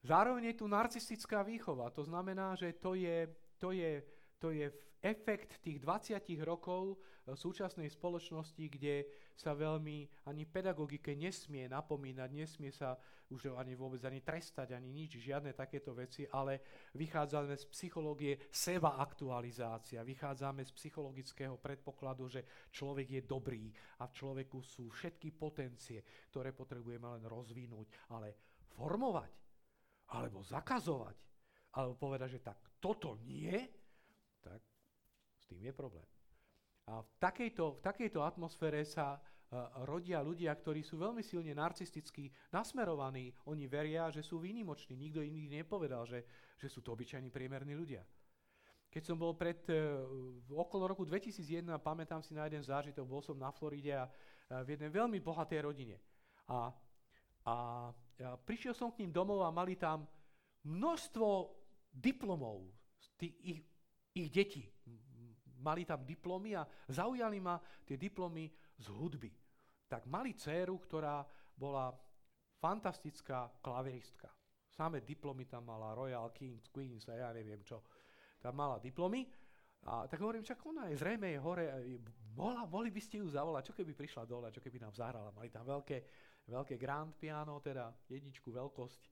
[0.00, 1.92] Zároveň je tu narcistická výchova.
[1.92, 3.28] To znamená, že to je,
[3.60, 4.00] to je,
[4.40, 11.64] to je efekt tých 20 rokov eh, súčasnej spoločnosti, kde sa veľmi ani pedagogike nesmie
[11.68, 13.00] napomínať, nesmie sa
[13.32, 16.60] už ani vôbec ani trestať, ani nič, žiadne takéto veci, ale
[16.98, 23.70] vychádzame z psychológie seba aktualizácia, vychádzame z psychologického predpokladu, že človek je dobrý
[24.02, 29.32] a v človeku sú všetky potencie, ktoré potrebujeme len rozvinúť, ale formovať,
[30.12, 31.16] alebo zakazovať,
[31.78, 33.79] alebo povedať, že tak toto nie,
[35.50, 36.06] tým je problém.
[36.86, 39.18] A v takejto, v takejto atmosfére sa
[39.82, 43.34] rodia ľudia, ktorí sú veľmi silne narcisticky nasmerovaní.
[43.50, 44.94] Oni veria, že sú výnimoční.
[44.94, 46.22] Nikto iný nepovedal, že,
[46.54, 48.06] že sú to obyčajní priemerní ľudia.
[48.90, 50.06] Keď som bol pred, uh,
[50.54, 54.74] okolo roku 2001, pamätám si na jeden zážitok, bol som na Floride a uh, v
[54.74, 55.98] jednej veľmi bohatej rodine.
[56.50, 56.74] A,
[57.46, 57.54] a
[58.18, 60.06] ja prišiel som k ním domov a mali tam
[60.66, 61.26] množstvo
[61.90, 62.66] diplomov
[63.18, 63.60] tých, ich,
[64.14, 64.62] ich detí.
[65.60, 68.48] Mali tam diplomy a zaujali ma tie diplomy
[68.80, 69.30] z hudby.
[69.86, 71.20] Tak mali dceru, ktorá
[71.52, 71.92] bola
[72.60, 74.32] fantastická klaviristka.
[74.70, 77.84] Samé diplomy tam mala, Royal Kings, Queens a ja neviem čo.
[78.40, 79.28] Tam mala diplomy.
[79.88, 81.64] A tak hovorím, čak ona je zrejme je hore,
[82.36, 85.32] mohla, mohli by ste ju zavolať, čo keby prišla dole, čo keby nám zahrala.
[85.32, 86.04] Mali tam veľké,
[86.52, 89.02] veľké grand piano, teda jedničku veľkosť,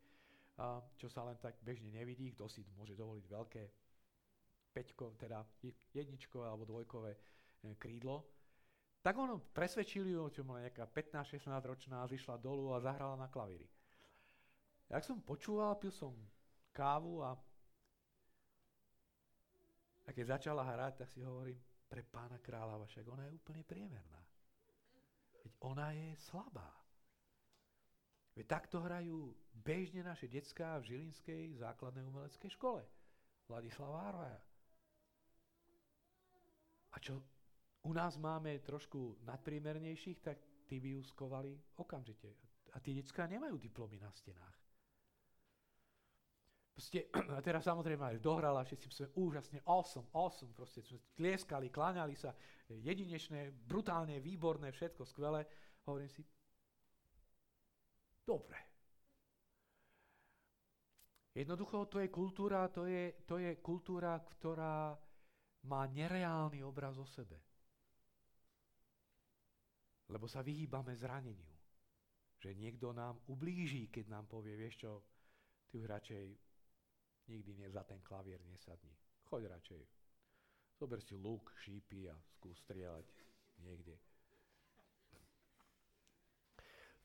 [1.00, 3.62] čo sa len tak bežne nevidí, kto si môže dovoliť veľké
[4.78, 5.42] peťko, teda
[5.90, 7.18] jedničkové alebo dvojkové e,
[7.74, 8.22] krídlo.
[9.02, 13.66] Tak ono presvedčili ju, čo mala nejaká 15-16 ročná, zišla dolu a zahrala na klavíri.
[14.86, 16.14] Jak som počúval, pil som
[16.70, 17.34] kávu a,
[20.06, 24.20] a keď začala hrať, tak si hovorím, pre pána kráľa, však ona je úplne priemerná.
[25.40, 26.68] Veď ona je slabá.
[28.36, 32.84] Veď takto hrajú bežne naše detská v Žilinskej základnej umeleckej škole.
[33.48, 34.40] Vladislava Arvaja.
[36.92, 37.20] A čo
[37.84, 42.34] u nás máme trošku nadpriemernejších, tak tí by ju skovali okamžite.
[42.72, 44.56] A tí detská nemajú diplomy na stenách.
[46.78, 52.14] Proste, a teraz samozrejme aj dohrala, všetci sme úžasne awesome, awesome, proste sme tlieskali, kláňali
[52.14, 52.30] sa,
[52.70, 55.42] jedinečné, brutálne, výborné, všetko skvelé.
[55.88, 56.22] Hovorím si,
[58.22, 58.60] dobre.
[61.34, 64.94] Jednoducho to je kultúra, to je, to je kultúra, ktorá
[65.68, 67.36] má nereálny obraz o sebe.
[70.08, 71.52] Lebo sa vyhýbame zraneniu.
[72.40, 74.92] Že niekto nám ublíži, keď nám povie, vieš čo,
[75.68, 76.26] ty už radšej
[77.28, 78.96] nikdy nie za ten klavier nesadni.
[79.28, 79.82] Choď radšej.
[80.80, 83.04] Zober si luk, šípy a skús strieľať
[83.60, 83.98] niekde.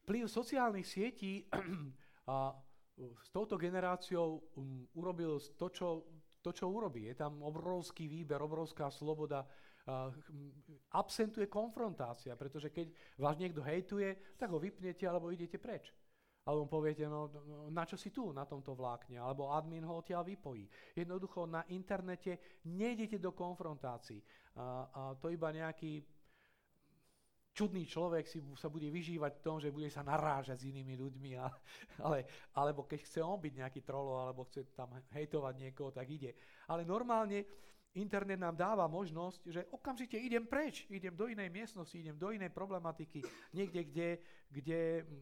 [0.03, 1.43] Vplyv sociálnych sietí
[2.31, 2.53] a
[2.99, 5.87] s touto generáciou um, urobil to čo,
[6.43, 7.07] to, čo urobí.
[7.07, 9.47] Je tam obrovský výber, obrovská sloboda.
[9.83, 10.11] Uh,
[10.95, 12.87] absentuje konfrontácia, pretože keď
[13.19, 15.91] vás niekto hejtuje, tak ho vypnete alebo idete preč.
[16.43, 20.27] Alebo poviete, no, no na čo si tu na tomto vlákne, alebo admin ho odtiaľ
[20.27, 20.67] vypojí.
[20.91, 24.19] Jednoducho na internete nejdete do konfrontácií.
[24.59, 26.03] A, a to iba nejaký
[27.53, 31.31] čudný človek si sa bude vyžívať v tom, že bude sa narážať s inými ľuďmi,
[31.37, 31.47] a,
[32.05, 32.25] ale,
[32.57, 36.33] alebo keď chce on byť nejaký trolo, alebo chce tam hejtovať niekoho, tak ide.
[36.67, 37.45] Ale normálne
[37.93, 42.49] internet nám dáva možnosť, že okamžite idem preč, idem do inej miestnosti, idem do inej
[42.49, 43.21] problematiky,
[43.53, 44.09] niekde, kde,
[44.49, 44.79] kde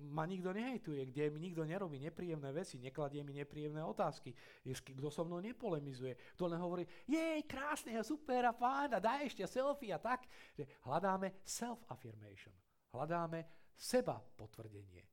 [0.07, 4.31] ma nikto nehejtuje, kde mi nikto nerobí nepríjemné veci, nekladie mi nepríjemné otázky,
[4.63, 9.43] kto so mnou nepolemizuje, kto len hovorí, jej, krásne super a fajn a daj ešte
[9.43, 10.23] selfie a tak.
[10.55, 12.55] Že hľadáme self-affirmation,
[12.95, 13.43] hľadáme
[13.75, 15.10] seba potvrdenie.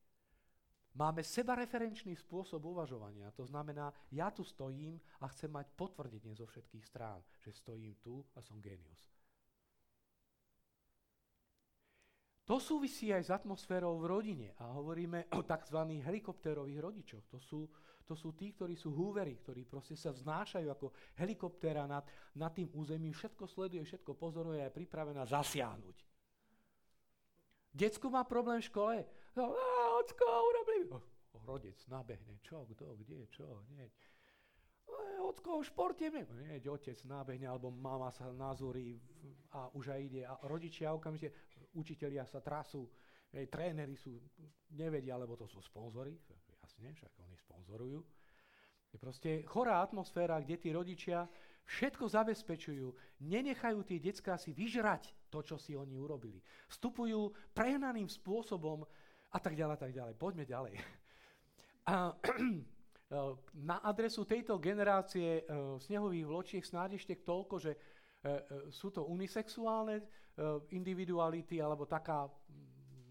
[0.97, 3.29] Máme sebareferenčný spôsob uvažovania.
[3.37, 8.25] To znamená, ja tu stojím a chcem mať potvrdenie zo všetkých strán, že stojím tu
[8.33, 9.09] a som genius.
[12.49, 15.79] To súvisí aj s atmosférou v rodine a hovoríme o tzv.
[16.01, 17.25] helikoptérových rodičoch.
[17.29, 17.69] To sú,
[18.09, 20.89] to sú tí, ktorí sú húvery, ktorí proste sa vznášajú ako
[21.21, 22.01] helikoptéra nad,
[22.33, 25.97] nad tým územím, všetko sleduje, všetko pozoruje a je pripravená zasiahnuť.
[27.69, 28.95] Decko má problém v škole,
[29.37, 29.53] no,
[29.99, 30.85] ocko, urobili.
[31.45, 33.87] Rodec nabehne, čo, kto, kde, čo, nie.
[35.19, 36.05] Ocko, v športe,
[36.65, 38.97] otec nábehne, alebo mama sa nazúri
[39.53, 40.21] a už aj ide.
[40.25, 41.33] A rodičia okamžite,
[41.77, 42.89] učitelia sa trasú,
[43.33, 44.17] hej, tréneri sú,
[44.73, 46.17] nevedia, lebo to sú sponzory,
[46.61, 48.01] jasne, však oni sponzorujú.
[48.89, 51.29] Je proste chorá atmosféra, kde tí rodičia
[51.69, 52.89] všetko zabezpečujú,
[53.21, 56.41] nenechajú tie detská si vyžrať to, čo si oni urobili.
[56.73, 58.81] Vstupujú prehnaným spôsobom
[59.29, 60.13] a tak ďalej, tak ďalej.
[60.17, 60.73] Poďme ďalej.
[61.85, 62.13] A,
[63.71, 70.01] na adresu tejto generácie uh, snehových vločiek snáď ešte toľko, že uh, sú to unisexuálne
[70.71, 72.23] individuality, alebo taká,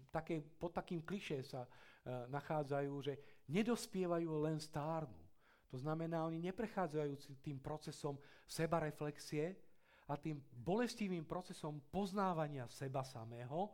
[0.09, 1.61] také, pod takým klišé sa
[2.09, 3.13] nachádzajú, že
[3.53, 5.21] nedospievajú len stárnu.
[5.69, 8.17] To znamená, oni neprechádzajú tým procesom
[8.49, 9.53] sebareflexie
[10.09, 13.69] a tým bolestivým procesom poznávania seba samého,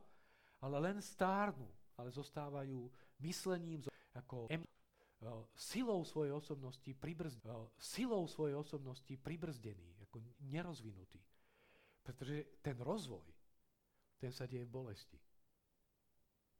[0.59, 2.91] ale len stárnu ale zostávajú
[3.23, 3.83] myslením
[4.15, 4.67] ako em-
[5.55, 7.41] silou svojej osobnosti, pribrzd-
[7.79, 10.21] silou svojej osobnosti pribrzdený, ako
[10.51, 11.23] nerozvinutý.
[12.05, 13.25] Pretože ten rozvoj,
[14.21, 15.17] ten sa deje v bolesti.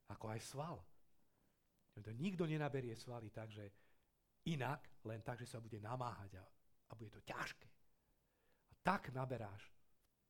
[0.10, 0.78] Ako aj sval.
[1.96, 3.70] Nikto nenaberie svaly tak, že
[4.50, 6.46] inak, len tak, že sa bude namáhať a,
[6.90, 7.70] a bude to ťažké.
[8.70, 9.70] A tak naberáš.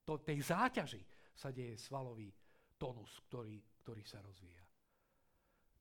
[0.05, 1.01] To, tej záťaži
[1.33, 2.29] sa deje svalový
[2.77, 4.64] tonus, ktorý, ktorý sa rozvíja.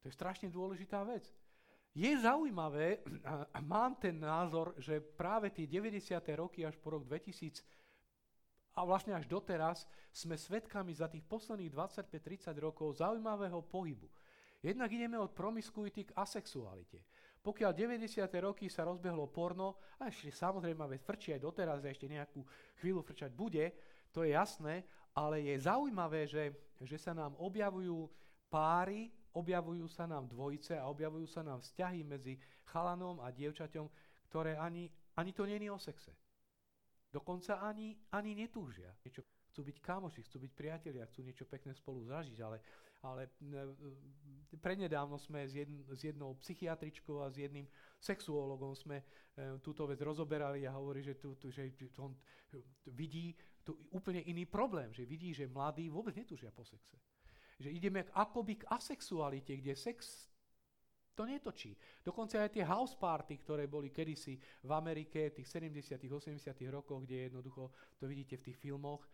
[0.05, 1.25] To je strašne dôležitá vec.
[1.97, 3.01] Je zaujímavé,
[3.57, 6.13] a mám ten názor, že práve tie 90.
[6.37, 7.65] roky až po rok 2000
[8.77, 14.11] a vlastne až doteraz sme svedkami za tých posledných 25-30 rokov zaujímavého pohybu.
[14.61, 17.01] Jednak ideme od promiskuity k asexualite.
[17.45, 18.25] Pokiaľ 90.
[18.41, 22.45] roky sa rozbehlo porno, a ešte samozrejme vec frčí aj doteraz, a ešte nejakú
[22.81, 23.73] chvíľu frčať bude,
[24.13, 28.09] to je jasné, ale je zaujímavé, že, že sa nám objavujú
[28.49, 32.39] páry, objavujú sa nám dvojice a objavujú sa nám vzťahy medzi
[32.71, 33.87] chalanom a dievčaťom,
[34.31, 36.15] ktoré ani, ani to není o sexe.
[37.11, 38.91] Dokonca ani, ani netúžia.
[39.07, 39.23] Niečo,
[39.55, 42.59] chcú byť kamoši, chcú byť priatelia, chcú niečo pekné spolu zažiť, ale,
[43.07, 47.71] ale e, prednedávno sme s, jedn, s jednou psychiatričkou a s jedným
[48.03, 49.05] sexuologom sme e,
[49.63, 51.71] túto vec rozoberali a hovorí, že, tu, tu, že
[52.03, 52.19] on
[52.91, 56.99] vidí tu úplne iný problém, že vidí, že mladí vôbec netúžia po sexe.
[57.59, 60.29] Že ideme akoby k asexualite, kde sex
[61.15, 61.79] to netočí.
[62.03, 64.35] Dokonca aj tie house party, ktoré boli kedysi
[64.67, 66.43] v Amerike v tých 70 80
[66.75, 69.07] rokoch, kde jednoducho to vidíte v tých filmoch,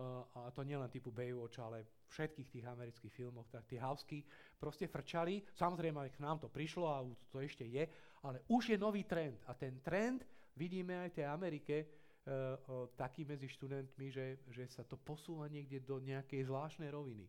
[0.00, 4.24] uh, a to nielen typu Baywatch, ale všetkých tých amerických filmoch, tak tie housky
[4.56, 5.44] proste frčali.
[5.52, 7.84] Samozrejme, k nám to prišlo a to ešte je,
[8.24, 9.44] ale už je nový trend.
[9.44, 10.24] A ten trend
[10.56, 15.52] vidíme aj v tej Amerike, uh, uh, taký medzi študentmi, že, že sa to posúva
[15.52, 17.28] niekde do nejakej zvláštnej roviny.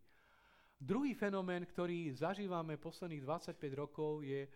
[0.79, 4.47] Druhý fenomén, ktorý zažívame posledných 25 rokov, je,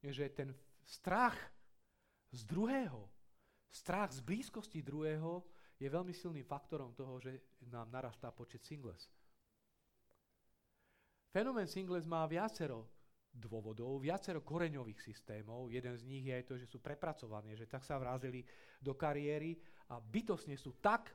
[0.00, 0.54] že ten
[0.84, 1.36] strach
[2.32, 3.08] z druhého,
[3.70, 5.44] strach z blízkosti druhého
[5.78, 9.10] je veľmi silným faktorom toho, že nám narastá počet singles.
[11.34, 12.94] Fenomén singles má viacero
[13.34, 15.66] dôvodov, viacero koreňových systémov.
[15.66, 18.46] Jeden z nich je aj to, že sú prepracovaní, že tak sa vrazili
[18.78, 19.58] do kariéry
[19.90, 21.10] a bytosne sú tak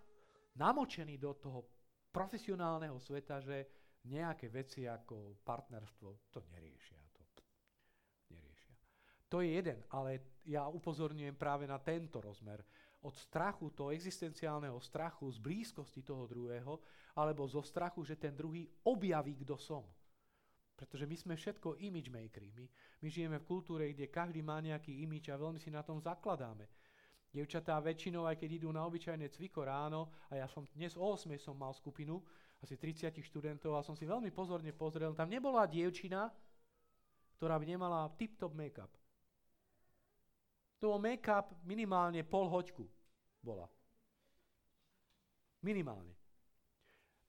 [0.60, 1.64] namočení do toho
[2.12, 3.79] profesionálneho sveta, že
[4.10, 7.00] nejaké veci ako partnerstvo to neriešia.
[7.14, 7.22] To
[8.34, 8.74] neriešia.
[9.30, 12.66] To je jeden, ale ja upozorňujem práve na tento rozmer.
[13.06, 16.82] Od strachu, toho existenciálneho strachu z blízkosti toho druhého,
[17.16, 19.86] alebo zo strachu, že ten druhý objaví, kto som.
[20.76, 22.52] Pretože my sme všetko image makery.
[22.56, 22.66] My,
[23.04, 26.68] my žijeme v kultúre, kde každý má nejaký image a veľmi si na tom zakladáme.
[27.30, 31.30] Dievčatá väčšinou, aj keď idú na obyčajné cviko ráno, a ja som dnes o 8
[31.38, 32.26] som mal skupinu,
[32.60, 36.28] asi 30 študentov a som si veľmi pozorne pozrel, tam nebola dievčina,
[37.40, 38.92] ktorá by nemala tip-top make-up.
[40.84, 42.84] To make-up minimálne pol hoďku
[43.40, 43.68] bola.
[45.64, 46.19] Minimálne.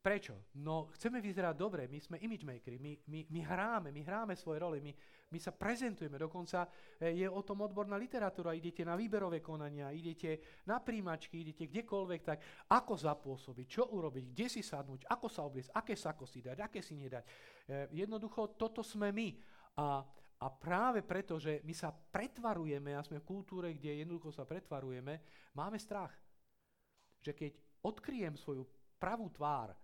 [0.01, 0.49] Prečo?
[0.65, 4.57] No, chceme vyzerať dobre, my sme image makery, my, my, my hráme, my hráme svoje
[4.57, 4.89] roli, my,
[5.29, 6.65] my sa prezentujeme, dokonca
[6.97, 12.21] e, je o tom odborná literatúra, idete na výberové konania, idete na príjmačky, idete kdekoľvek,
[12.25, 12.41] tak
[12.73, 16.81] ako zapôsobiť, čo urobiť, kde si sadnúť, ako sa obliecť, aké sako si dať, aké
[16.81, 17.21] si nedať.
[17.21, 17.31] E,
[18.01, 19.37] jednoducho, toto sme my.
[19.85, 20.01] A,
[20.41, 25.21] a práve preto, že my sa pretvarujeme a sme v kultúre, kde jednoducho sa pretvarujeme,
[25.53, 26.17] máme strach.
[27.21, 27.53] Že keď
[27.85, 28.65] odkryjem svoju
[28.97, 29.77] pravú tvár,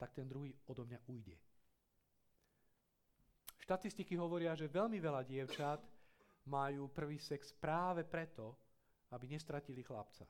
[0.00, 1.36] tak ten druhý odo mňa ujde.
[3.60, 5.84] Štatistiky hovoria, že veľmi veľa dievčat
[6.48, 8.56] majú prvý sex práve preto,
[9.12, 10.24] aby nestratili chlapca.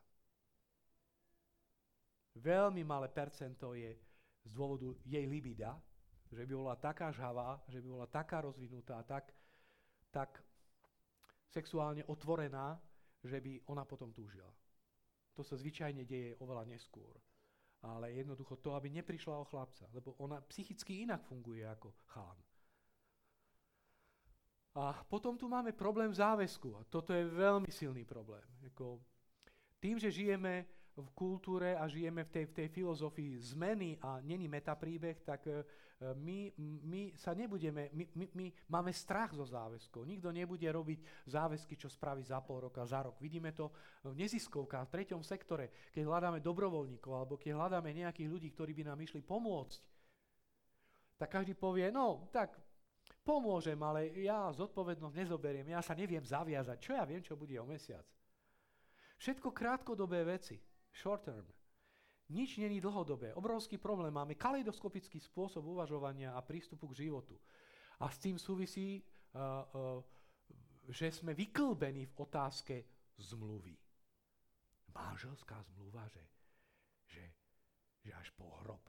[2.34, 3.94] Veľmi malé percento je
[4.42, 5.78] z dôvodu jej libida,
[6.34, 9.30] že by bola taká žhavá, že by bola taká rozvinutá, tak,
[10.10, 10.42] tak
[11.46, 12.74] sexuálne otvorená,
[13.22, 14.50] že by ona potom túžila.
[15.38, 17.14] To sa zvyčajne deje oveľa neskôr
[17.82, 22.40] ale jednoducho to, aby neprišla o chlapca, lebo ona psychicky inak funguje ako chalan.
[24.74, 26.78] A potom tu máme problém záväzku.
[26.78, 28.46] A toto je veľmi silný problém.
[28.62, 29.02] Jako,
[29.82, 34.46] tým, že žijeme v kultúre a žijeme v tej, v tej filozofii zmeny a není
[34.46, 35.64] metapríbeh, tak uh,
[36.00, 40.08] my, my sa nebudeme, my, my, my máme strach zo záväzkov.
[40.08, 43.20] Nikto nebude robiť záväzky, čo spraví za pol roka, za rok.
[43.20, 43.68] Vidíme to
[44.08, 48.88] v neziskovkách, v treťom sektore, keď hľadáme dobrovoľníkov alebo keď hľadáme nejakých ľudí, ktorí by
[48.88, 49.80] nám išli pomôcť.
[51.20, 52.56] Tak každý povie, no tak
[53.20, 56.80] pomôžem, ale ja zodpovednosť nezoberiem, ja sa neviem zaviazať.
[56.80, 58.08] Čo ja viem, čo bude o mesiac?
[59.20, 60.56] Všetko krátkodobé veci.
[60.96, 61.59] Short term.
[62.30, 63.34] Nič není dlhodobé.
[63.34, 64.14] Obrovský problém.
[64.14, 67.34] Máme kaleidoskopický spôsob uvažovania a prístupu k životu.
[67.98, 69.02] A s tým súvisí,
[69.34, 70.00] uh, uh,
[70.86, 72.76] že sme vyklbení v otázke
[73.18, 73.74] zmluvy.
[74.94, 76.24] Manželská zmluva, že,
[77.10, 77.24] že,
[78.06, 78.82] že až po hrob.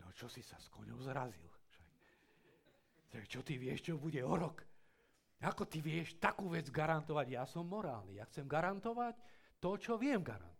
[0.00, 1.48] No čo si sa s koňou zrazil?
[3.08, 4.60] Tak čo ty vieš, čo bude o rok?
[5.44, 7.26] Ako ty vieš takú vec garantovať?
[7.28, 8.20] Ja som morálny.
[8.20, 9.16] Ja chcem garantovať
[9.60, 10.55] to, čo viem garantovať.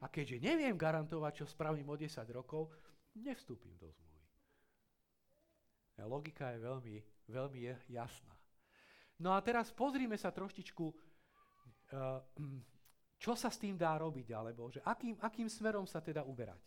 [0.00, 2.72] A keďže neviem garantovať, čo spravím o 10 rokov,
[3.20, 4.28] nevstúpim do zmluvy.
[6.00, 6.96] A logika je veľmi,
[7.28, 7.60] veľmi
[7.92, 8.32] jasná.
[9.20, 12.24] No a teraz pozrime sa troštičku, uh,
[13.20, 16.64] čo sa s tým dá robiť, alebo že akým, akým smerom sa teda uberať.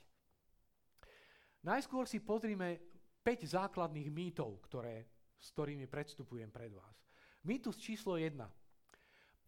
[1.65, 2.93] Najskôr si pozrime
[3.25, 5.09] 5 základných mýtov, ktoré,
[5.41, 7.01] s ktorými predstupujem pred vás.
[7.41, 8.37] Mýtus číslo 1.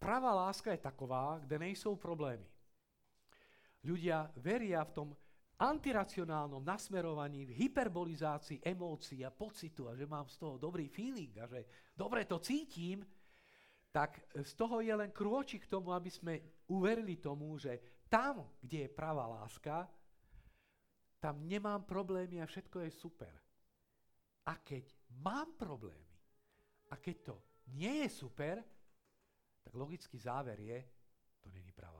[0.02, 2.55] Pravá láska je taková, kde nejsou problémy.
[3.86, 5.08] Ľudia veria v tom
[5.56, 11.48] antiracionálnom nasmerovaní, v hyperbolizácii emócií a pocitu a že mám z toho dobrý feeling a
[11.48, 11.64] že
[11.96, 13.00] dobre to cítim,
[13.88, 18.84] tak z toho je len krôčik k tomu, aby sme uverili tomu, že tam, kde
[18.84, 19.88] je pravá láska,
[21.16, 23.34] tam nemám problémy a všetko je super.
[24.44, 24.92] A keď
[25.24, 26.20] mám problémy
[26.92, 27.36] a keď to
[27.72, 28.60] nie je super,
[29.64, 30.78] tak logický záver je,
[31.40, 31.95] to není pravá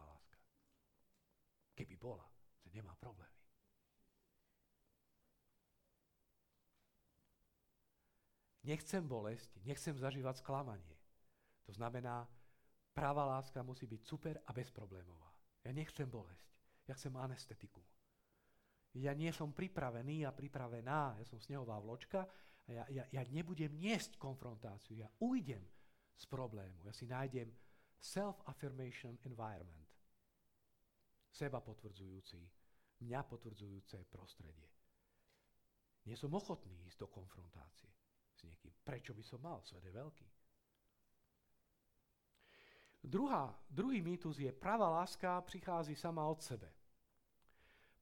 [2.06, 2.26] bola,
[2.62, 3.34] že nemá problémy.
[8.66, 10.94] Nechcem bolesť, nechcem zažívať sklamanie.
[11.66, 12.26] To znamená,
[12.90, 15.30] práva láska musí byť super a bezproblémová.
[15.62, 16.50] Ja nechcem bolesť,
[16.86, 17.82] ja chcem anestetiku.
[18.98, 22.26] Ja nie som pripravený a pripravená, ja som snehová vločka
[22.66, 25.62] a ja, ja, ja nebudem niesť konfrontáciu, ja ujdem
[26.16, 27.52] z problému, ja si nájdem
[28.02, 29.85] self-affirmation environment.
[31.36, 32.40] Seba potvrdzujúci,
[33.04, 34.72] mňa potvrdzujúce prostredie.
[36.08, 37.92] Nie som ochotný ísť do konfrontácie
[38.32, 38.72] s niekým.
[38.80, 39.60] Prečo by som mal?
[39.60, 40.26] Svet je veľký.
[43.04, 46.72] Druhá, druhý mýtus je, pravá láska prichází sama od sebe.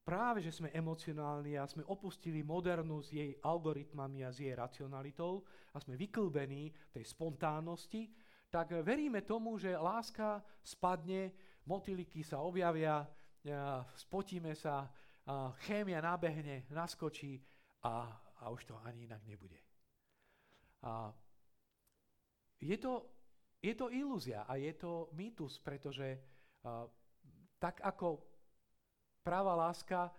[0.04, 5.42] Práve, že sme emocionálni a sme opustili modernu s jej algoritmami a s jej racionalitou
[5.74, 8.12] a sme vyklbení tej spontánnosti,
[8.52, 11.32] tak veríme tomu, že láska spadne,
[11.66, 13.02] motýliky sa objavia,
[13.96, 14.88] spotíme sa,
[15.64, 17.40] chémia nabehne, naskočí
[17.84, 18.08] a,
[18.40, 19.56] a už to ani inak nebude.
[20.84, 21.12] A
[22.60, 23.08] je, to,
[23.60, 26.20] je to ilúzia a je to mýtus, pretože
[26.64, 26.84] a,
[27.56, 28.20] tak ako
[29.24, 30.12] práva láska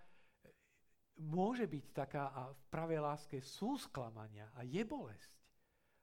[1.22, 5.32] môže byť taká a v pravej láske sú sklamania a je bolesť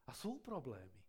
[0.08, 1.04] a sú problémy.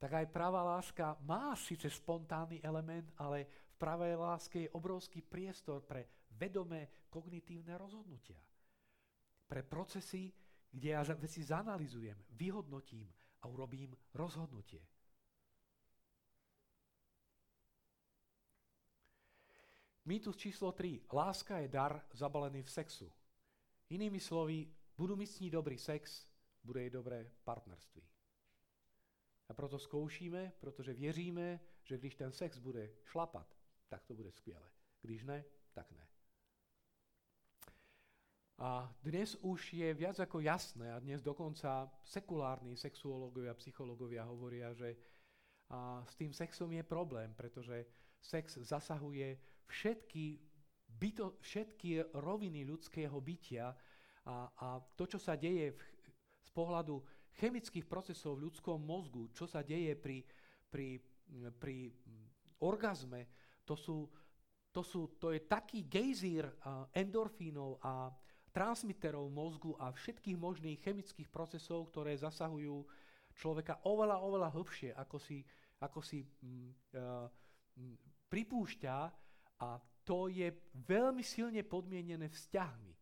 [0.00, 3.44] Tak aj pravá láska má síce spontánny element, ale
[3.80, 8.36] pravej láske je obrovský priestor pre vedomé kognitívne rozhodnutia.
[9.48, 10.28] Pre procesy,
[10.68, 13.08] kde ja veci zanalizujem, vyhodnotím
[13.40, 14.84] a urobím rozhodnutie.
[20.04, 21.08] Mýtus číslo 3.
[21.12, 23.12] Láska je dar zabalený v sexu.
[23.90, 26.26] Inými slovy, budú mi s ní dobrý sex,
[26.64, 28.02] bude jej dobré partnerství.
[29.48, 33.59] A proto zkoušíme, protože věříme, že když ten sex bude šlapat,
[33.90, 34.70] tak to bude skvěle.
[35.02, 36.06] Když ne, tak ne.
[38.60, 45.00] A dnes už je viac ako jasné, a dnes dokonca sekulárni sexuológovia, psychológovia hovoria, že
[45.70, 47.86] a s tým sexom je problém, pretože
[48.18, 49.38] sex zasahuje
[49.70, 50.42] všetky,
[50.98, 53.70] byto, všetky roviny ľudského bytia
[54.26, 54.68] a, a
[54.98, 55.82] to, čo sa deje v,
[56.42, 56.98] z pohľadu
[57.38, 60.26] chemických procesov v ľudskom mozgu, čo sa deje pri,
[60.66, 60.98] pri,
[61.54, 61.94] pri
[62.58, 63.30] orgazme,
[63.70, 64.10] to, sú,
[64.74, 66.50] to, sú, to je taký gejzír
[66.90, 68.10] endorfínov a
[68.50, 72.82] transmiterov mozgu a všetkých možných chemických procesov, ktoré zasahujú
[73.30, 75.46] človeka oveľa, oveľa hlbšie, ako si,
[75.78, 77.30] ako si mm, uh,
[78.26, 78.96] pripúšťa
[79.62, 79.68] a
[80.02, 82.99] to je veľmi silne podmienené vzťahmi.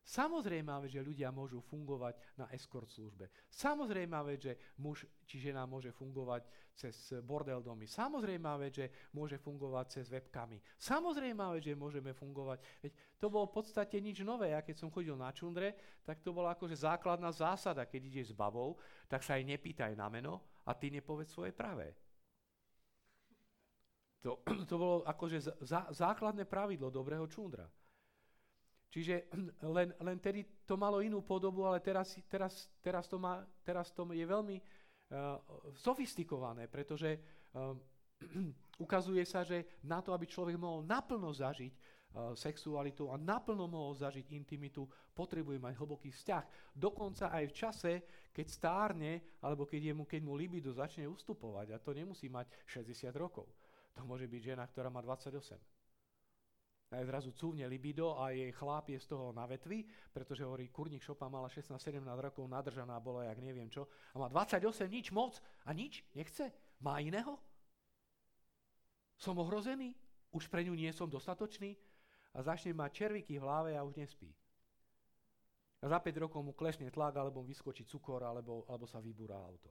[0.00, 3.30] Samozrejme, že ľudia môžu fungovať na escort službe.
[3.52, 7.86] Samozrejme, že muž či žena môže fungovať cez bordel domy.
[7.86, 10.58] Samozrejme, že môže fungovať cez webkamy.
[10.80, 12.58] Samozrejme, že môžeme fungovať.
[12.82, 14.56] Veď to bolo v podstate nič nové.
[14.56, 17.86] Ja keď som chodil na čundre, tak to bola akože základná zásada.
[17.86, 21.94] Keď ideš s babou, tak sa jej nepýtaj na meno a ty nepovedz svoje pravé.
[24.20, 24.40] To,
[24.70, 27.68] to bolo akože zá, základné pravidlo dobrého čundra.
[28.90, 29.30] Čiže
[29.76, 34.02] len, len tedy to malo inú podobu, ale teraz, teraz, teraz, to, má, teraz to
[34.10, 35.38] je veľmi uh,
[35.78, 37.14] sofistikované, pretože
[37.54, 37.72] uh,
[38.84, 43.94] ukazuje sa, že na to, aby človek mohol naplno zažiť uh, sexualitu a naplno mohol
[43.94, 46.74] zažiť intimitu, potrebuje mať hlboký vzťah.
[46.74, 47.92] Dokonca aj v čase,
[48.34, 51.78] keď stárne, alebo keď, je mu, keď mu libido začne ustupovať.
[51.78, 53.46] A to nemusí mať 60 rokov.
[53.94, 55.79] To môže byť žena, ktorá má 28 a je
[56.90, 61.30] zrazu cúvne libido a jej chláp je z toho na vetvi, pretože hovorí, kurník šopa
[61.30, 66.02] mala 16-17 rokov, nadržaná bola, jak neviem čo, a má 28, nič moc a nič,
[66.18, 66.50] nechce,
[66.82, 67.38] má iného.
[69.14, 69.94] Som ohrozený,
[70.34, 71.78] už pre ňu nie som dostatočný
[72.34, 74.34] a začne mať červíky v hlave a už nespí.
[75.80, 79.70] A za 5 rokov mu klesne tlak, alebo vyskočí cukor, alebo, alebo sa vybúra auto.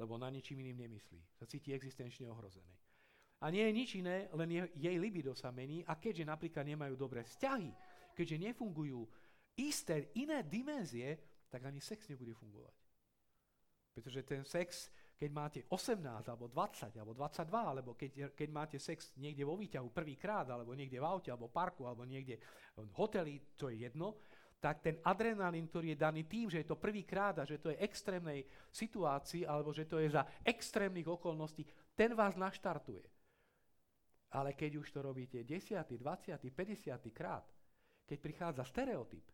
[0.00, 1.20] Lebo na ničím iným nemyslí.
[1.36, 2.85] Sa cíti existenčne ohrozený.
[3.44, 6.96] A nie je nič iné, len je, jej libido sa mení a keďže napríklad nemajú
[6.96, 7.68] dobré vzťahy,
[8.16, 9.04] keďže nefungujú
[9.60, 11.20] isté iné dimenzie,
[11.52, 12.76] tak ani sex nebude fungovať.
[13.92, 19.16] Pretože ten sex, keď máte 18, alebo 20, alebo 22, alebo keď, keď máte sex
[19.16, 22.36] niekde vo výťahu prvýkrát, alebo niekde v aute, alebo parku, alebo niekde
[22.76, 24.20] v hoteli, to je jedno,
[24.60, 27.80] tak ten adrenalín, ktorý je daný tým, že je to prvýkrát a že to je
[27.80, 31.64] extrémnej situácii, alebo že to je za extrémnych okolností,
[31.96, 33.15] ten vás naštartuje.
[34.36, 37.08] Ale keď už to robíte 10., 20., 50.
[37.16, 37.48] krát,
[38.04, 39.24] keď prichádza stereotyp,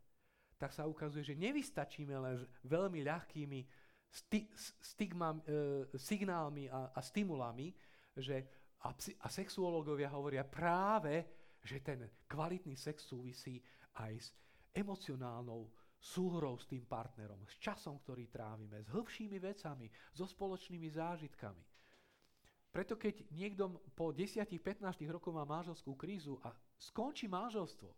[0.55, 3.59] tak sa ukazuje, že nevystačíme len s veľmi ľahkými
[4.07, 4.47] sti-
[4.79, 7.75] stigma, e, signálmi a, a stimulami,
[8.15, 8.47] že
[8.87, 11.27] a, psi- a sexuológovia hovoria práve,
[11.59, 13.59] že ten kvalitný sex súvisí
[13.99, 14.27] aj s
[14.71, 15.67] emocionálnou
[16.03, 21.63] súhrou s tým partnerom, s časom, ktorý trávime, s hĺbšími vecami, so spoločnými zážitkami.
[22.73, 24.81] Preto keď niekto po 10-15
[25.13, 26.49] rokoch má manželskú krízu a
[26.81, 27.93] skončí manželstvo,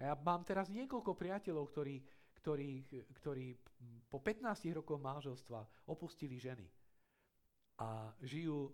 [0.00, 2.00] ja mám teraz niekoľko priateľov, ktorí,
[2.40, 2.70] ktorí,
[3.20, 3.56] ktorí
[4.08, 6.64] po 15 rokoch manželstva opustili ženy.
[7.80, 8.72] A žijú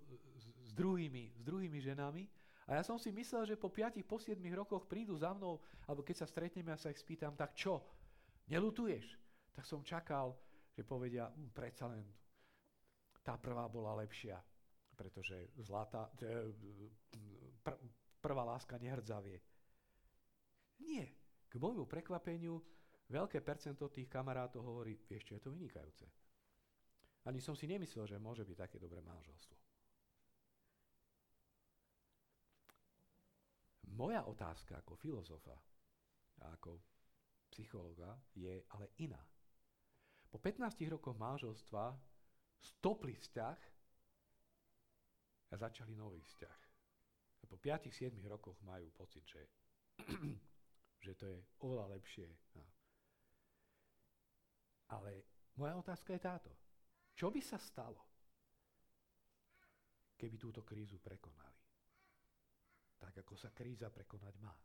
[0.63, 2.27] s druhými, s druhými ženami.
[2.67, 6.03] A ja som si myslel, že po 5, po 7 rokoch prídu za mnou, alebo
[6.03, 7.79] keď sa stretneme a sa ich spýtam, tak čo,
[8.51, 9.15] nelutuješ?
[9.55, 10.35] Tak som čakal,
[10.75, 12.03] že povedia, hm, predsa len
[13.27, 14.39] tá prvá bola lepšia,
[14.95, 16.07] pretože zlatá,
[17.67, 17.83] pr-
[18.23, 19.43] prvá láska nehrdzavie.
[20.87, 21.11] Nie.
[21.51, 22.63] K môjmu prekvapeniu
[23.11, 26.07] veľké percento tých kamarátov hovorí, vieš čo, je to vynikajúce.
[27.27, 29.59] Ani som si nemyslel, že môže byť také dobré manželstvo.
[33.97, 35.57] Moja otázka ako filozofa
[36.45, 36.79] a ako
[37.51, 39.19] psychologa je ale iná.
[40.29, 41.97] Po 15 rokoch manželstva
[42.61, 43.59] stopli vzťah
[45.51, 46.59] a začali nový vzťah.
[47.43, 49.43] A po 5-7 rokoch majú pocit, že,
[51.05, 52.29] že to je oveľa lepšie.
[52.59, 52.65] No.
[54.91, 55.25] Ale
[55.59, 56.53] moja otázka je táto.
[57.17, 58.03] Čo by sa stalo,
[60.17, 61.57] keby túto krízu prekonali?
[62.97, 64.57] tak ako sa kríza prekonať má.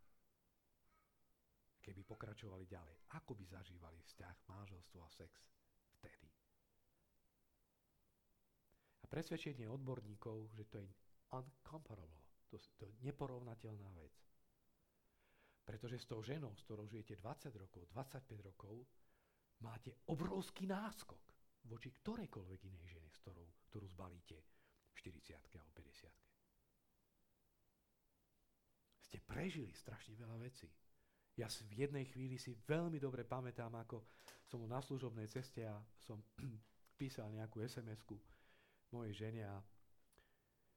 [1.82, 5.34] Keby pokračovali ďalej, ako by zažívali vzťah, manželstvo a sex
[5.98, 6.41] vtedy.
[9.12, 10.88] Presvedčenie odborníkov, že to je
[11.36, 14.16] uncomparable, to, to je neporovnateľná vec.
[15.68, 18.88] Pretože s tou ženou, s ktorou žijete 20 rokov, 25 rokov,
[19.68, 21.20] máte obrovský náskok
[21.68, 24.40] voči ktorejkoľvek inej žene, s ktorou, ktorú zbalíte
[24.90, 26.32] v 40 alebo 50
[29.12, 30.72] ste prežili strašne veľa vecí.
[31.36, 34.08] Ja v jednej chvíli si veľmi dobre pamätám, ako
[34.48, 36.24] som na služobnej ceste a som
[37.00, 38.16] písal nejakú SMS-ku
[38.92, 39.58] mojej žene a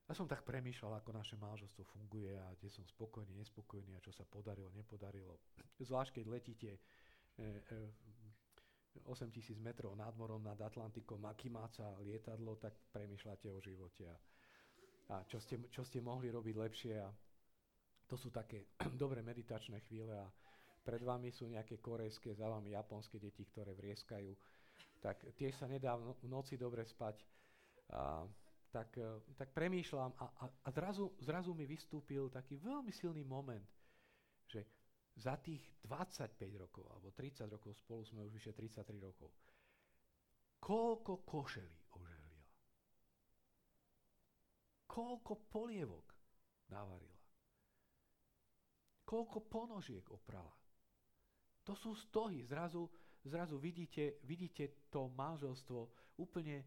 [0.04, 4.12] ja som tak premýšľal, ako naše manželstvo funguje a kde som spokojný, nespokojný a čo
[4.12, 5.40] sa podarilo, nepodarilo.
[5.80, 6.80] Zvlášť, keď letíte e,
[7.40, 14.16] e, 8000 metrov nad morom, nad Atlantikom, aký máca lietadlo, tak premýšľate o živote a,
[15.08, 17.08] a čo, ste, čo ste mohli robiť lepšie a
[18.04, 20.28] to sú také dobré meditačné chvíle a
[20.84, 24.36] pred vami sú nejaké korejské, za vami japonské deti, ktoré vrieskajú.
[25.00, 27.24] Tak tie sa nedá v no-, noci dobre spať.
[27.92, 28.24] A,
[28.72, 33.64] tak, e, tak premýšľam a, a, a zrazu, zrazu mi vystúpil taký veľmi silný moment,
[34.48, 34.64] že
[35.14, 39.30] za tých 25 rokov alebo 30 rokov spolu sme už vyše 33 rokov.
[40.58, 42.44] Koľko košelí oželila?
[44.88, 46.06] Koľko polievok
[46.72, 47.20] navarila?
[49.04, 50.56] Koľko ponožiek oprala.
[51.68, 52.42] To sú stohy.
[52.48, 52.88] Zrazu,
[53.24, 56.64] zrazu vidíte, vidíte to manželstvo úplne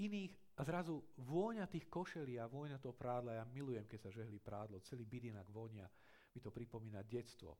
[0.00, 3.40] iných a zrazu vôňa tých košelí a vôňa toho prádla.
[3.40, 4.80] Ja milujem, keď sa žehli prádlo.
[4.80, 5.86] Celý byt inak vôňa.
[6.32, 7.56] Mi to pripomína detstvo.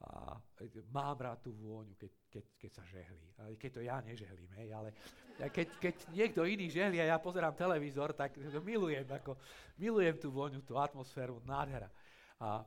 [0.00, 0.40] A
[0.92, 3.28] mám rád tú vôňu, keď, keď, keď sa žehlí.
[3.36, 4.96] Ale keď to ja nežehlím, hej, ale
[5.52, 9.36] keď, keď niekto iný žehlí a ja pozerám televízor, tak milujem, ako,
[9.76, 11.92] milujem tú vôňu, tú atmosféru, nádhera.
[12.40, 12.64] A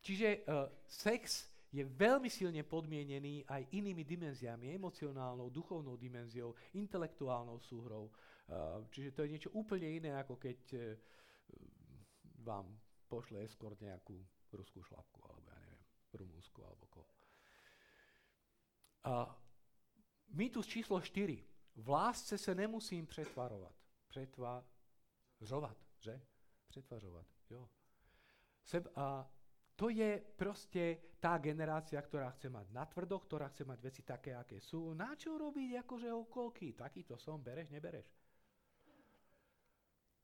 [0.00, 8.10] Čiže uh, sex je veľmi silne podmienený aj inými dimenziami, emocionálnou, duchovnou dimenziou, intelektuálnou súhrou.
[8.90, 10.82] Čiže to je niečo úplne iné, ako keď uh,
[12.42, 12.66] vám
[13.06, 14.18] pošle eskort nejakú
[14.54, 15.82] ruskú šlapku, alebo ja neviem,
[16.14, 17.02] rumúnsku, alebo ko.
[19.06, 19.30] Uh,
[20.34, 21.38] mýtus číslo 4.
[21.76, 23.74] V lásce se nemusím pretvarovať.
[24.10, 26.20] Pretvažovať, že?
[26.66, 27.70] Pretvažovať, jo.
[28.66, 29.24] Seb, a
[29.74, 34.60] to je proste tá generácia, ktorá chce mať natvrdo, ktorá chce mať veci také, aké
[34.60, 34.92] sú.
[34.92, 36.76] Na čo robiť akože okolky?
[36.76, 38.04] Takýto som, bereš, nebereš.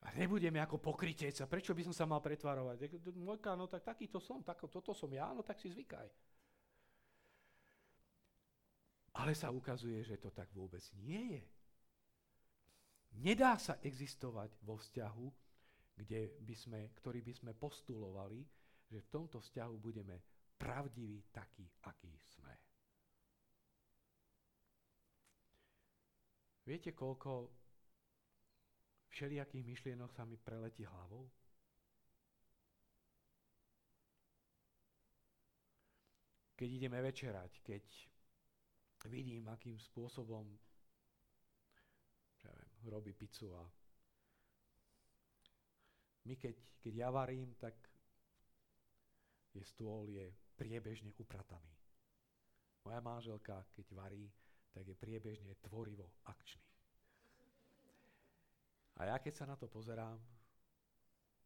[0.07, 1.51] A nebudeme ako pokrytieca.
[1.51, 3.03] Prečo by som sa mal pretvarovať?
[3.19, 6.07] Mojka, no tak takýto som, tak, toto som ja, no tak si zvykaj.
[9.19, 11.45] Ale sa ukazuje, že to tak vôbec nie je.
[13.17, 15.27] Nedá sa existovať vo vzťahu,
[15.97, 18.45] kde by sme, ktorý by sme postulovali,
[18.87, 20.21] že v tomto vzťahu budeme
[20.61, 22.55] pravdiví takí, akí sme.
[26.67, 27.66] Viete, koľko
[29.17, 31.25] všelijakých myšlienok sa mi preletí hlavou?
[36.57, 37.85] Keď ideme večerať, keď
[39.09, 40.45] vidím, akým spôsobom
[42.45, 43.65] ja viem, robí pizzu a
[46.27, 47.77] my keď, keď ja varím, tak
[49.57, 51.73] je stôl je priebežne uprataný.
[52.85, 54.27] Moja manželka, keď varí,
[54.75, 56.66] tak je priebežne tvorivo akčný.
[58.97, 60.17] A ja keď sa na to pozerám,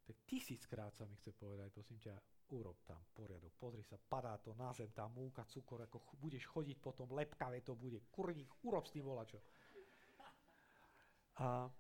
[0.07, 2.15] tak tisíckrát sa mi chce povedať, prosím ťa,
[2.51, 6.45] urob tam poriadok, pozri sa, padá to na zem, tá múka, cukor, ako ch- budeš
[6.51, 9.39] chodiť potom, lepkavé to bude, kurník, urob s tým volačo.
[11.39, 11.71] A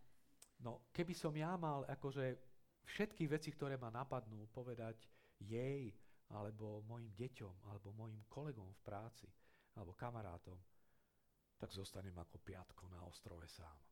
[0.62, 2.38] no, keby som ja mal akože
[2.86, 5.10] všetky veci, ktoré ma napadnú, povedať
[5.42, 5.90] jej,
[6.30, 9.26] alebo mojim deťom, alebo mojim kolegom v práci,
[9.74, 10.58] alebo kamarátom,
[11.58, 13.89] tak zostanem ako piatko na ostrove sám.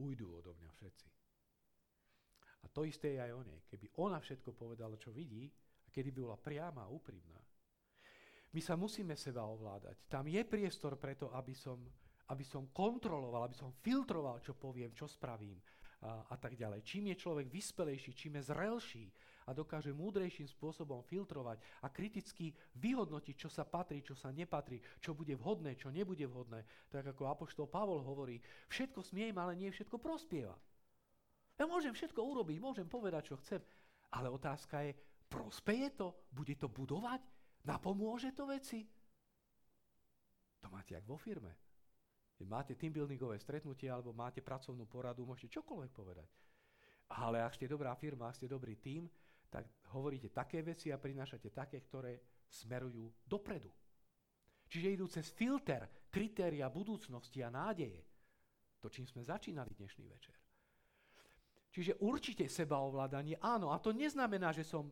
[0.00, 1.08] Ujdu odo mňa všetci.
[2.64, 3.60] A to isté je aj o nej.
[3.68, 5.46] Keby ona všetko povedala, čo vidí,
[5.84, 7.38] a kedy by bola priama a úprimná,
[8.54, 10.06] my sa musíme seba ovládať.
[10.06, 11.82] Tam je priestor preto, aby som,
[12.30, 15.58] aby som kontroloval, aby som filtroval, čo poviem, čo spravím
[16.06, 16.86] a, a tak ďalej.
[16.86, 19.04] Čím je človek vyspelejší, čím je zrelší
[19.44, 25.12] a dokáže múdrejším spôsobom filtrovať a kriticky vyhodnotiť, čo sa patrí, čo sa nepatrí, čo
[25.12, 28.40] bude vhodné, čo nebude vhodné, tak ako Apoštol Pavol hovorí,
[28.72, 30.56] všetko smiem, ale nie všetko prospieva.
[31.60, 33.60] Ja môžem všetko urobiť, môžem povedať, čo chcem,
[34.16, 34.96] ale otázka je,
[35.28, 36.14] prospeje to?
[36.32, 37.20] Bude to budovať?
[37.68, 38.84] Napomôže to veci?
[40.64, 41.52] To máte jak vo firme.
[42.34, 46.28] Keď máte teambuildingové stretnutie alebo máte pracovnú poradu, môžete čokoľvek povedať.
[47.14, 49.06] Ale ak ste dobrá firma, ak ste dobrý tým,
[49.54, 53.70] tak hovoríte také veci a prinášate také, ktoré smerujú dopredu.
[54.66, 58.02] Čiže idú cez filter kritéria budúcnosti a nádeje.
[58.82, 60.34] To, čím sme začínali dnešný večer.
[61.70, 64.90] Čiže určite sebaovládanie, áno, a to neznamená, že som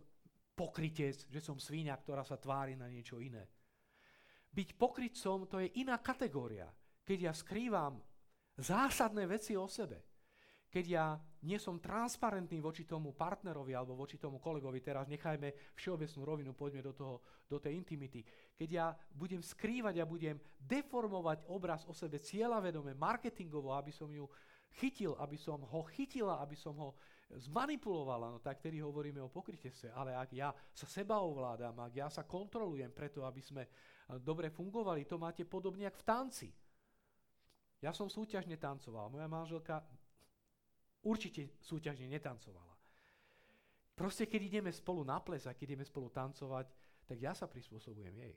[0.54, 3.42] pokrytec, že som svíňa, ktorá sa tvári na niečo iné.
[4.52, 6.70] Byť pokrytcom to je iná kategória,
[7.02, 7.98] keď ja skrývam
[8.58, 10.11] zásadné veci o sebe.
[10.72, 16.20] Keď ja nie som transparentný voči tomu partnerovi alebo voči tomu kolegovi, teraz nechajme všeobecnú
[16.24, 18.24] rovinu, poďme do, toho, do tej intimity.
[18.56, 24.24] Keď ja budem skrývať a budem deformovať obraz o sebe cieľavedome, marketingovo, aby som ju
[24.80, 26.96] chytil, aby som ho chytila, aby som ho
[27.36, 29.92] zmanipulovala, no tak tedy hovoríme o pokrytestve.
[29.92, 33.70] Ale ak ja sa seba ovládam, ak ja sa kontrolujem preto, aby sme eh,
[34.20, 36.48] dobre fungovali, to máte podobne ako v tanci.
[37.82, 39.82] Ja som súťažne tancoval, moja manželka
[41.06, 42.74] určite súťažne netancovala.
[43.92, 46.66] Proste keď ideme spolu na ples a keď ideme spolu tancovať,
[47.04, 48.36] tak ja sa prispôsobujem jej.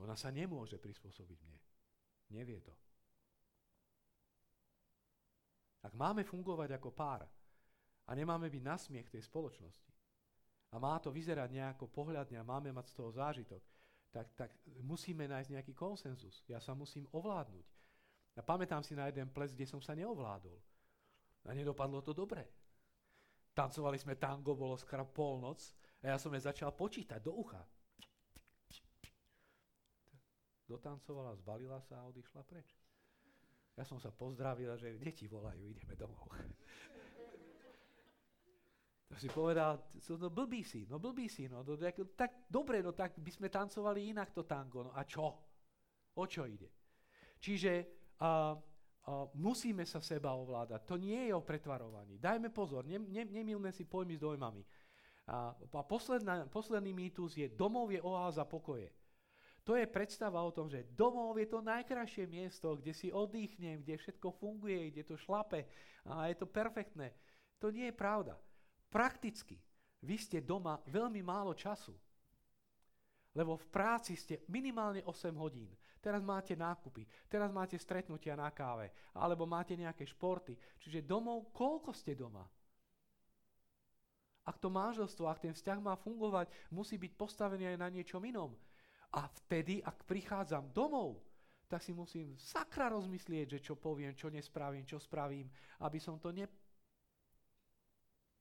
[0.00, 1.60] Ona sa nemôže prispôsobiť mne.
[2.32, 2.72] Nevie to.
[5.80, 7.24] Ak máme fungovať ako pár
[8.04, 9.92] a nemáme byť na smiech tej spoločnosti
[10.70, 13.62] a má to vyzerať nejako pohľadne a máme mať z toho zážitok,
[14.10, 14.50] tak, tak
[14.82, 16.42] musíme nájsť nejaký konsenzus.
[16.50, 17.66] Ja sa musím ovládnuť.
[18.38, 20.58] Ja pamätám si na jeden ples, kde som sa neovládol.
[21.46, 22.46] A nedopadlo to dobre.
[23.54, 25.58] Tancovali sme tango, bolo skoro polnoc
[26.02, 27.62] a ja som je začal počítať do ucha
[30.70, 32.78] dotancovala, zbalila sa a odišla preč.
[33.74, 36.30] Ja som sa pozdravila, že deti volajú, ideme domov.
[39.10, 39.90] To si povedal,
[40.22, 43.50] no blbý si, no blbý si, no, no tak, tak dobre, no tak by sme
[43.50, 45.26] tancovali inak to tango, no a čo?
[46.14, 46.70] O čo ide?
[47.42, 47.72] Čiže
[48.22, 52.22] uh, uh, musíme sa seba ovládať, to nie je o pretvarovaní.
[52.22, 54.62] Dajme pozor, ne, ne, nemilme si pojmy s dojmami.
[55.26, 58.94] A, a posledná, posledný mýtus je, domov je oáza pokoje.
[59.66, 63.98] To je predstava o tom, že domov je to najkrajšie miesto, kde si oddychnem, kde
[63.98, 65.66] všetko funguje, kde to šlape
[66.06, 67.10] a je to perfektné.
[67.58, 68.38] To nie je pravda.
[68.90, 69.54] Prakticky,
[70.02, 71.94] vy ste doma veľmi málo času.
[73.30, 75.70] Lebo v práci ste minimálne 8 hodín.
[76.02, 80.56] Teraz máte nákupy, teraz máte stretnutia na káve, alebo máte nejaké športy.
[80.80, 82.42] Čiže domov, koľko ste doma?
[84.48, 88.56] Ak to manželstvo, ak ten vzťah má fungovať, musí byť postavený aj na niečom inom.
[89.14, 91.20] A vtedy, ak prichádzam domov,
[91.70, 95.46] tak si musím sakra rozmyslieť, že čo poviem, čo nespravím, čo spravím,
[95.86, 96.34] aby som to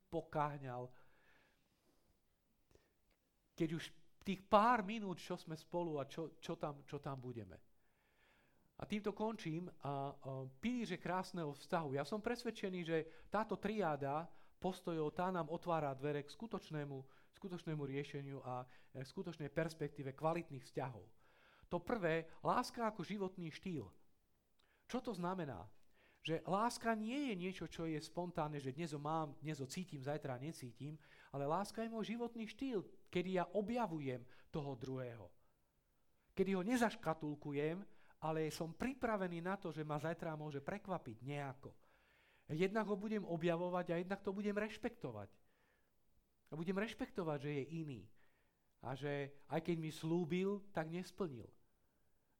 [0.09, 0.89] nepokáhňal.
[3.53, 3.83] Keď už
[4.25, 7.61] tých pár minút, čo sme spolu a čo, čo, tam, čo tam budeme.
[8.81, 9.69] A týmto končím.
[9.85, 9.93] A, a
[10.59, 11.93] pilíře krásneho vzťahu.
[11.93, 12.97] Ja som presvedčený, že
[13.29, 14.25] táto triáda
[14.57, 16.97] postojov, tá nám otvára dvere k skutočnému,
[17.37, 21.05] skutočnému riešeniu a k skutočnej perspektíve kvalitných vzťahov.
[21.69, 23.85] To prvé, láska ako životný štýl.
[24.89, 25.69] Čo to znamená?
[26.19, 30.03] Že láska nie je niečo, čo je spontánne, že dnes ho mám, dnes ho cítim,
[30.03, 30.99] zajtra necítim,
[31.31, 34.19] ale láska je môj životný štýl, kedy ja objavujem
[34.51, 35.31] toho druhého.
[36.35, 37.79] Kedy ho nezaškatulkujem,
[38.19, 41.71] ale som pripravený na to, že ma zajtra môže prekvapiť nejako.
[42.49, 45.29] Jednak ho budem objavovať a jednak to budem rešpektovať.
[46.49, 48.01] A budem rešpektovať, že je iný.
[48.81, 51.45] A že aj keď mi slúbil, tak nesplnil.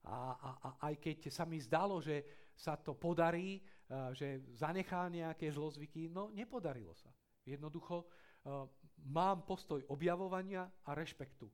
[0.08, 2.26] A, a, a aj keď sa mi zdalo, že
[2.60, 7.08] sa to podarí, a, že zanechá nejaké zlozvyky, no nepodarilo sa.
[7.48, 8.68] Jednoducho a,
[9.08, 11.48] mám postoj objavovania a rešpektu.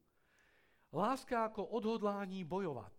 [0.89, 2.95] Láska ako odhodlání bojovať.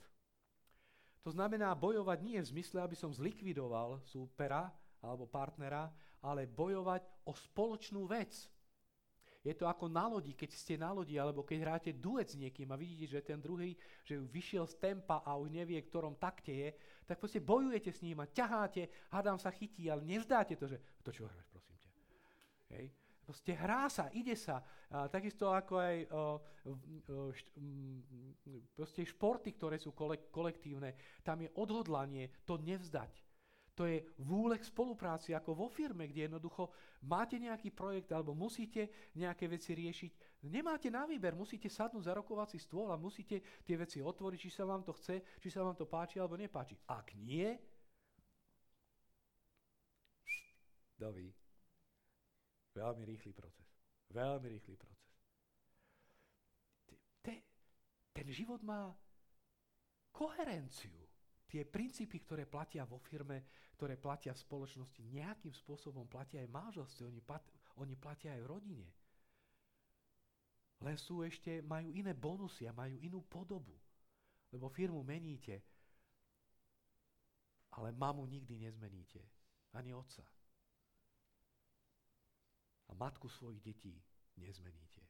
[1.27, 4.71] To znamená bojovať nie v zmysle, aby som zlikvidoval súpera
[5.03, 5.91] alebo partnera,
[6.23, 8.31] ale bojovať o spoločnú vec.
[9.47, 12.67] Je to ako na lodi, keď ste na lodi, alebo keď hráte duet s niekým
[12.75, 16.69] a vidíte, že ten druhý, že vyšiel z tempa a už nevie, ktorom takte je,
[17.07, 21.15] tak proste bojujete s ním a ťaháte, hádam sa chytí, ale nevzdáte to, že to
[21.15, 21.91] čo hráš, prosím ťa.
[22.75, 22.87] Hej.
[23.27, 24.63] Proste hrá sa, ide sa.
[24.91, 26.27] A takisto ako aj o, o,
[27.35, 28.03] št, m,
[28.75, 29.95] proste športy, ktoré sú
[30.31, 30.95] kolektívne,
[31.27, 33.26] tam je odhodlanie to nevzdať.
[33.77, 36.73] To je vúlek spolupráci ako vo firme, kde jednoducho
[37.05, 40.41] máte nejaký projekt alebo musíte nejaké veci riešiť.
[40.49, 44.65] Nemáte na výber, musíte sadnúť za rokovací stôl a musíte tie veci otvoriť, či sa
[44.65, 46.73] vám to chce, či sa vám to páči alebo nepáči.
[46.89, 47.53] Ak nie,
[50.97, 51.29] doví.
[52.73, 53.69] Veľmi rýchly proces.
[54.09, 54.97] Veľmi rýchly proces.
[58.17, 58.97] Ten život má
[60.09, 61.06] koherenciu
[61.57, 63.49] tie princípy, ktoré platia vo firme,
[63.81, 67.41] ktoré platia v spoločnosti, nejakým spôsobom platia aj v manželstve, oni, pat,
[67.81, 68.89] oni platia aj v rodine.
[70.85, 73.73] Len sú ešte, majú iné bonusy a majú inú podobu.
[74.53, 75.65] Lebo firmu meníte,
[77.73, 79.25] ale mamu nikdy nezmeníte.
[79.73, 80.25] Ani otca.
[82.89, 83.97] A matku svojich detí
[84.37, 85.01] nezmeníte.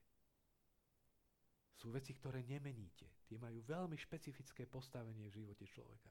[1.75, 3.27] Sú veci, ktoré nemeníte.
[3.27, 6.09] Tie majú veľmi špecifické postavenie v živote človeka.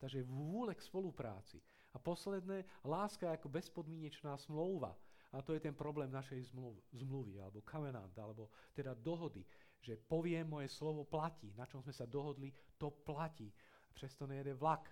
[0.00, 1.60] Takže vôle k spolupráci.
[1.92, 4.96] A posledné, láska ako bezpodmienečná smlouva.
[5.30, 9.46] A to je ten problém našej zmluvy, zmluvy, alebo covenant, alebo teda dohody,
[9.78, 13.52] že poviem, moje slovo platí, na čom sme sa dohodli, to platí.
[13.94, 14.90] Přesto nejede vlak.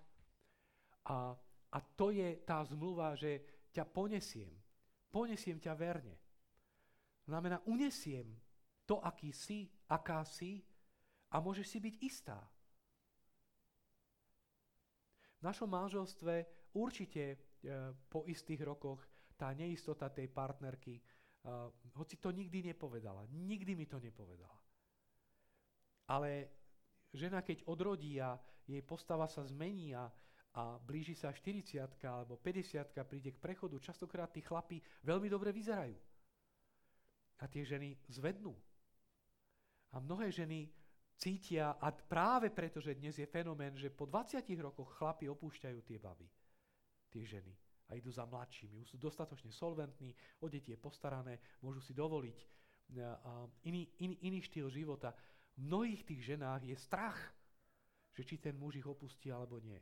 [1.10, 1.34] A,
[1.72, 4.52] a to je tá zmluva, že ťa ponesiem.
[5.10, 6.14] Ponesiem ťa verne.
[7.24, 8.28] Znamená, unesiem
[8.86, 10.64] to, aký si, aká si
[11.32, 12.38] a môžeš si byť istá.
[15.38, 17.36] V našom manželstve určite e,
[18.10, 19.06] po istých rokoch
[19.38, 21.02] tá neistota tej partnerky, e,
[21.94, 24.58] hoci to nikdy nepovedala, nikdy mi to nepovedala.
[26.10, 26.48] Ale
[27.14, 28.34] žena, keď odrodí a
[28.66, 30.10] jej postava sa zmení a,
[30.58, 35.96] a blíži sa 40 alebo 50 príde k prechodu, častokrát tí chlapi veľmi dobre vyzerajú.
[37.38, 38.52] A tie ženy zvednú.
[39.94, 40.68] A mnohé ženy
[41.18, 45.98] cítia, a práve preto, že dnes je fenomén, že po 20 rokoch chlapi opúšťajú tie
[45.98, 46.30] baby,
[47.10, 47.50] tie ženy
[47.90, 48.78] a idú za mladšími.
[48.78, 52.38] Už sú dostatočne solventní, o deti je postarané, môžu si dovoliť
[53.66, 55.10] iný, iný, iný štýl života.
[55.58, 57.18] V mnohých tých ženách je strach,
[58.14, 59.80] že či ten muž ich opustí alebo nie.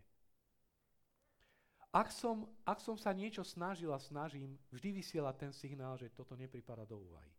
[1.93, 6.37] Ak som, ak som sa niečo snažil a snažím, vždy vysiela ten signál, že toto
[6.37, 7.33] nepripada do úvahy.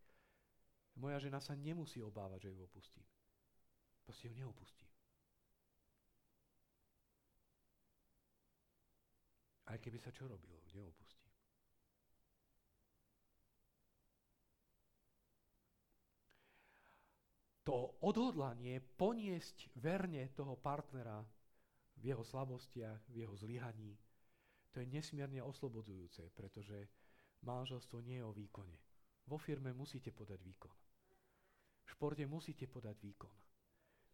[0.97, 3.05] Moja žena sa nemusí obávať, že ju opustím.
[4.07, 4.87] Proste ju neopustí.
[9.67, 11.27] Aj keby sa čo robilo, neopustí.
[17.67, 21.19] To odhodlanie poniesť verne toho partnera
[21.99, 23.99] v jeho slabostiach, v jeho zlyhaní,
[24.71, 26.87] to je nesmierne oslobodzujúce, pretože
[27.43, 28.77] manželstvo nie je o výkone.
[29.27, 30.75] Vo firme musíte podať výkon.
[31.83, 33.46] V športe musíte podať výkon.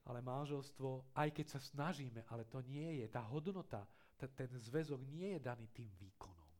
[0.03, 3.07] Ale manželstvo, aj keď sa snažíme, ale to nie je.
[3.07, 3.87] Tá hodnota,
[4.19, 6.51] ten zväzok nie je daný tým výkonom.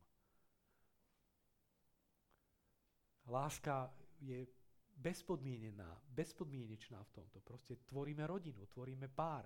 [3.28, 4.48] Láska je
[4.96, 7.40] bezpodmienená, bezpodmienečná v tomto.
[7.44, 9.44] Proste tvoríme rodinu, tvoríme pár.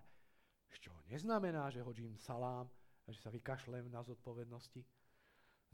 [0.68, 2.70] Čo neznamená, že hodím salám
[3.12, 4.84] že sa vykašlem na zodpovednosti.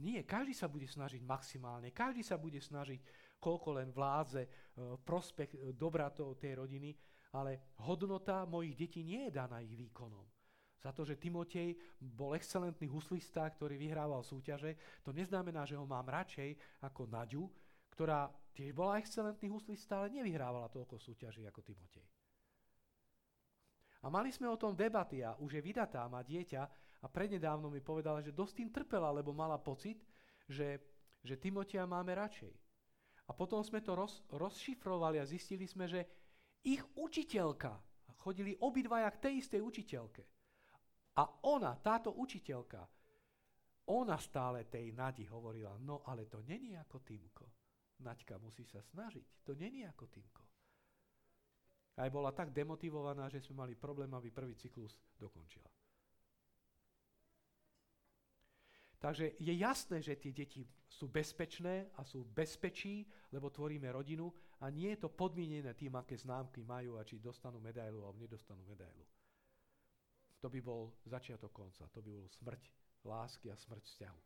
[0.02, 2.98] Nie, každý sa bude snažiť maximálne, každý sa bude snažiť,
[3.38, 4.50] koľko len vládze, e,
[4.98, 6.90] prospech e, dobra tej rodiny,
[7.34, 10.22] ale hodnota mojich detí nie je daná ich výkonom.
[10.78, 16.06] Za to, že Timotej bol excelentný huslista, ktorý vyhrával súťaže, to neznamená, že ho mám
[16.06, 17.44] radšej ako Naďu,
[17.90, 22.06] ktorá tiež bola excelentný huslista, ale nevyhrávala toľko súťaží ako Timotej.
[24.04, 26.62] A mali sme o tom debaty a už je vydatá, má dieťa
[27.00, 30.04] a prednedávno mi povedala, že dosť tým trpela, lebo mala pocit,
[30.44, 30.76] že,
[31.24, 32.52] že Timotia máme radšej.
[33.24, 36.04] A potom sme to roz, rozšifrovali a zistili sme, že
[36.64, 37.72] ich učiteľka,
[38.24, 40.22] chodili obidvaja k tej istej učiteľke.
[41.20, 42.82] A ona, táto učiteľka,
[43.92, 47.46] ona stále tej Nadi hovorila, no ale to není ako Timko.
[48.00, 50.44] Naďka musí sa snažiť, to není ako Timko.
[51.94, 55.70] Aj bola tak demotivovaná, že sme mali problém, aby prvý cyklus dokončila.
[58.98, 64.70] Takže je jasné, že tie deti sú bezpečné a sú bezpečí, lebo tvoríme rodinu a
[64.70, 69.04] nie je to podmienené tým, aké známky majú a či dostanú medailu alebo nedostanú medailu.
[70.40, 72.62] To by bol začiatok konca, to by bol smrť
[73.04, 74.20] lásky a smrť vzťahu.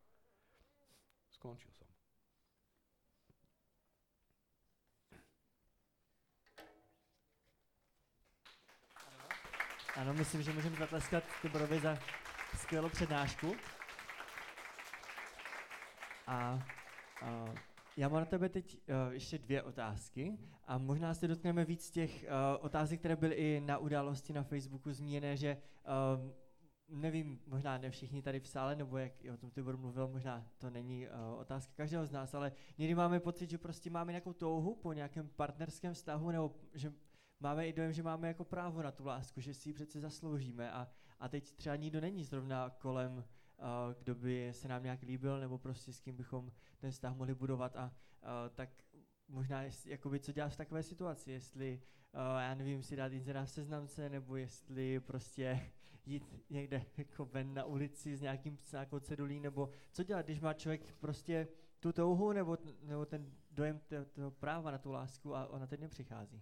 [1.29, 1.87] Skončil som.
[9.95, 11.97] Ano, myslím, že můžeme zatleskat Tiborovi za
[12.55, 13.55] skvělou přednášku.
[16.27, 16.59] A,
[17.21, 17.45] a
[17.99, 22.23] já mám na tebe teď uh, ještě dvě otázky a možná se dotkneme víc těch
[22.23, 25.57] uh, otázek, které byly i na události na Facebooku zmíněné, že
[26.17, 26.31] uh,
[26.99, 30.69] nevím, možná ne všichni tady v sále, nebo jak o tom Tibor mluvil, možná to
[30.69, 34.75] není uh, otázka každého z nás, ale někdy máme pocit, že prostě máme nějakou touhu
[34.75, 36.93] po nějakém partnerském vztahu, nebo že
[37.39, 40.71] máme i dojem, že máme jako právo na tu lásku, že si ji přece zasloužíme
[40.71, 40.87] a,
[41.19, 43.23] a teď třeba nikdo není zrovna kolem,
[43.99, 47.75] kdo by se nám nějak líbil nebo prostě s kým bychom ten vztah mohli budovat
[47.75, 48.69] a uh, tak
[49.27, 51.81] možná jakoby, co dělat v takové situaci, jestli,
[52.13, 55.71] uh, já nevím, si dát inzerát v seznamce, nebo jestli prostě
[56.05, 60.39] jít někde jako ven na ulici s nějakým, s nějakou cedulí, nebo co dělat, když
[60.39, 61.47] má člověk prostě
[61.79, 63.79] tu touhu nebo, nebo ten dojem
[64.13, 66.41] toho práva na tu lásku a ona teď nepřichází?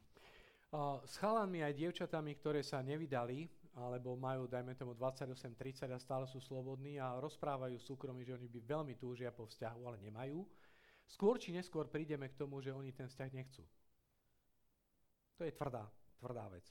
[1.05, 3.47] S chalanmi aj dievčatami, ktoré sa nevydali,
[3.77, 8.59] alebo majú, dajme tomu, 28-30 a stále sú slobodní a rozprávajú súkromí, že oni by
[8.65, 10.41] veľmi túžia po vzťahu, ale nemajú.
[11.05, 13.63] Skôr či neskôr prídeme k tomu, že oni ten vzťah nechcú.
[15.37, 15.85] To je tvrdá,
[16.17, 16.65] tvrdá vec.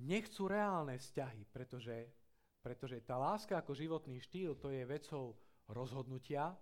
[0.00, 2.08] Nechcú reálne vzťahy, pretože,
[2.64, 5.36] pretože tá láska ako životný štýl, to je vecou
[5.68, 6.56] rozhodnutia,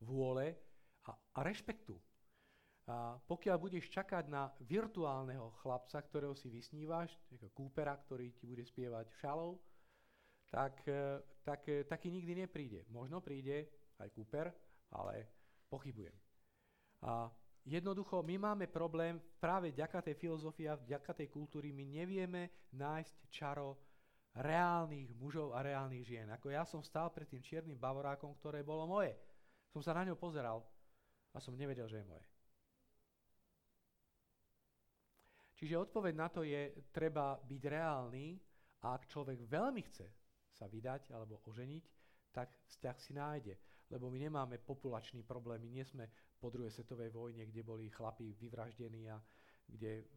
[0.00, 0.56] vôle
[1.04, 1.98] a, a rešpektu.
[2.88, 7.12] A pokiaľ budeš čakať na virtuálneho chlapca, ktorého si vysnívaš,
[7.52, 9.60] kúpera, ktorý ti bude spievať šalov,
[10.50, 12.80] tak, e, tak e, taký nikdy nepríde.
[12.90, 13.70] Možno príde
[14.02, 14.50] aj Cooper,
[14.90, 15.30] ale
[15.70, 16.14] pochybujem.
[17.06, 17.30] A
[17.62, 23.16] jednoducho my máme problém práve vďaka tej filozofii a vďaka tej kultúry, my nevieme nájsť
[23.30, 23.78] čaro
[24.34, 26.26] reálnych mužov a reálnych žien.
[26.30, 29.14] Ako ja som stál pred tým čiernym bavorákom, ktoré bolo moje.
[29.70, 30.62] Som sa na ňo pozeral
[31.34, 32.24] a som nevedel, že je moje.
[35.60, 38.40] Čiže odpoveď na to je, treba byť reálny
[38.80, 40.08] a ak človek veľmi chce
[40.56, 41.84] sa vydať alebo oženiť,
[42.32, 43.54] tak vzťah si nájde.
[43.92, 46.08] Lebo my nemáme populačný problém, my nie sme
[46.40, 49.20] po druhej svetovej vojne, kde boli chlapí vyvraždení a
[49.68, 50.08] kde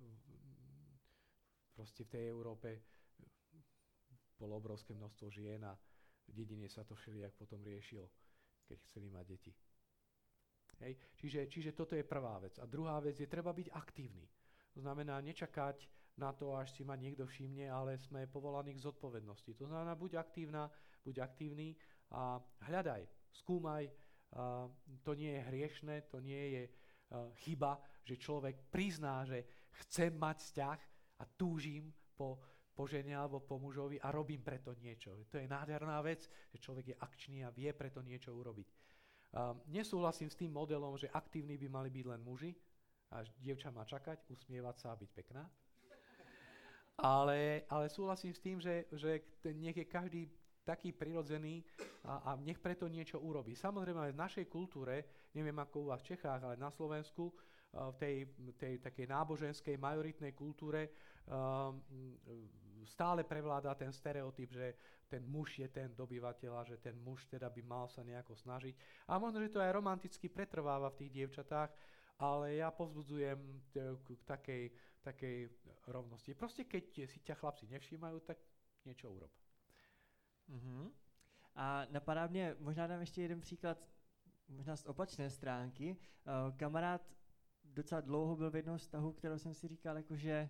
[1.76, 2.80] proste v tej Európe
[4.40, 5.76] bolo obrovské množstvo žien a
[6.24, 8.08] v dedine sa to všelijak potom riešilo,
[8.64, 9.52] keď chceli mať deti.
[10.80, 10.96] Hej.
[11.20, 12.56] Čiže, čiže toto je prvá vec.
[12.64, 14.24] A druhá vec je, treba byť aktívny.
[14.74, 19.54] To znamená nečakať na to, až si ma niekto všimne, ale sme povolaní k zodpovednosti.
[19.58, 20.70] To znamená, buď aktívna,
[21.06, 21.74] buď aktívny
[22.14, 23.90] a hľadaj, skúmaj.
[24.34, 24.66] Uh,
[25.06, 26.64] to nie je hriešne, to nie je
[27.46, 29.46] chyba, že človek prizná, že
[29.86, 30.80] chce mať vzťah
[31.22, 32.42] a túžim po,
[32.74, 35.30] po žene alebo po mužovi a robím preto niečo.
[35.30, 38.66] To je nádherná vec, že človek je akčný a vie preto niečo urobiť.
[39.70, 42.54] Nesúhlasím s tým modelom, že aktívni by mali byť len muži,
[43.14, 45.46] a dievča má čakať, usmievať sa a byť pekná.
[46.98, 49.22] Ale, ale súhlasím s tým, že, že
[49.54, 50.22] nech je každý
[50.66, 51.66] taký prirodzený
[52.06, 53.54] a, a nech preto niečo urobí.
[53.54, 57.34] Samozrejme aj v našej kultúre, neviem ako u vás v Čechách, ale na Slovensku,
[57.74, 58.16] v tej,
[58.54, 60.94] tej takej náboženskej majoritnej kultúre
[62.86, 64.68] stále prevláda ten stereotyp, že
[65.10, 68.78] ten muž je ten dobyvateľ a že ten muž teda by mal sa nejako snažiť.
[69.10, 71.74] A možno, že to aj romanticky pretrváva v tých dievčatách,
[72.20, 73.62] ale ja povzbudzujem
[74.04, 75.50] k takej, takej
[75.88, 76.34] rovnosti.
[76.34, 78.38] Proste keď si ťa chlapci nevšímajú, tak
[78.86, 79.32] niečo urob.
[80.50, 80.92] Uh-huh.
[81.56, 83.78] A napadá mě, možná dám ještě jeden příklad,
[84.50, 85.98] možná z opačné stránky.
[85.98, 87.02] Uh, kamarád
[87.64, 90.50] docela dlouho byl v jednom vztahu, kterou jsem si říkal, jakože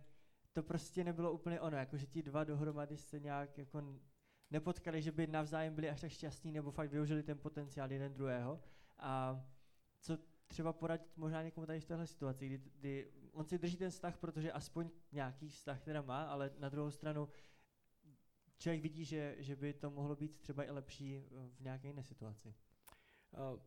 [0.53, 3.81] to prostě nebylo úplně ono, jakože ti dva dohromady se nějak jako
[4.51, 8.63] nepotkali, že by navzájem byli až tak šťastní, nebo fakt využili ten potenciál jeden druhého.
[8.97, 9.43] A
[9.99, 10.17] co
[10.53, 14.17] třeba poradit možná někomu tady v téhle situaci, kdy, kdy on si drží ten vztah,
[14.17, 17.29] protože aspoň nějaký vztah teda má, ale na druhou stranu
[18.57, 21.25] člověk vidí, že, že by to mohlo být třeba i lepší
[21.57, 22.53] v nějaké jiné situaci.
[23.33, 23.57] Uh,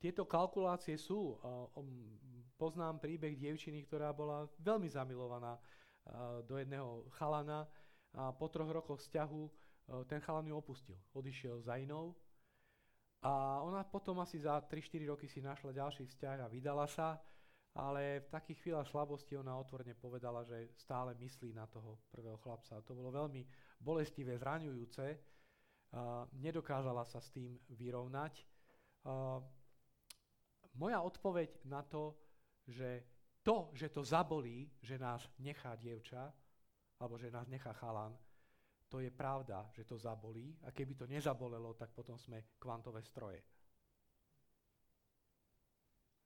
[0.00, 1.36] tieto kalkulácie sú.
[1.36, 2.16] Uh, um,
[2.56, 7.68] poznám príbeh dievčiny, ktorá bola veľmi zamilovaná uh, do jedného chalana
[8.16, 9.50] a po troch rokoch vzťahu
[10.08, 10.96] ten chalan ju opustil.
[11.12, 12.16] Odišiel za inou
[13.24, 17.16] a ona potom asi za 3-4 roky si našla ďalší vzťah a vydala sa,
[17.72, 22.76] ale v takých chvíľach slabosti ona otvorene povedala, že stále myslí na toho prvého chlapca.
[22.76, 23.40] A to bolo veľmi
[23.80, 25.06] bolestivé, zraňujúce.
[25.94, 28.44] Uh, nedokázala sa s tým vyrovnať.
[29.08, 29.40] Uh,
[30.76, 32.12] moja odpoveď na to,
[32.68, 33.08] že
[33.40, 36.28] to, že to zabolí, že nás nechá dievča,
[37.00, 38.12] alebo že nás nechá chalan,
[38.94, 43.42] to je pravda, že to zabolí a keby to nezabolelo, tak potom sme kvantové stroje.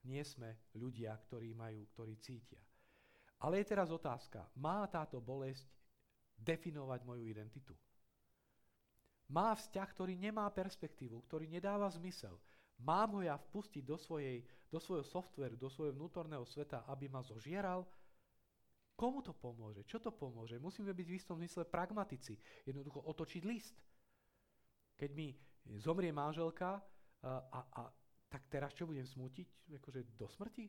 [0.05, 2.61] Nie sme ľudia, ktorí majú, ktorí cítia.
[3.41, 5.65] Ale je teraz otázka, má táto bolesť
[6.37, 7.73] definovať moju identitu?
[9.33, 12.37] Má vzťah, ktorý nemá perspektívu, ktorý nedáva zmysel.
[12.85, 17.25] Mám ho ja vpustiť do, svojej, do svojho softveru, do svojho vnútorného sveta, aby ma
[17.25, 17.89] zožieral?
[18.99, 19.87] Komu to pomôže?
[19.87, 20.59] Čo to pomôže?
[20.59, 22.35] Musíme byť v istom zmysle pragmatici.
[22.67, 23.79] Jednoducho otočiť list.
[24.99, 25.31] Keď mi
[25.79, 26.83] zomrie manželka,
[27.23, 27.83] a, a, a
[28.27, 29.71] tak teraz čo budem smútiť?
[29.79, 30.67] Akože do smrti?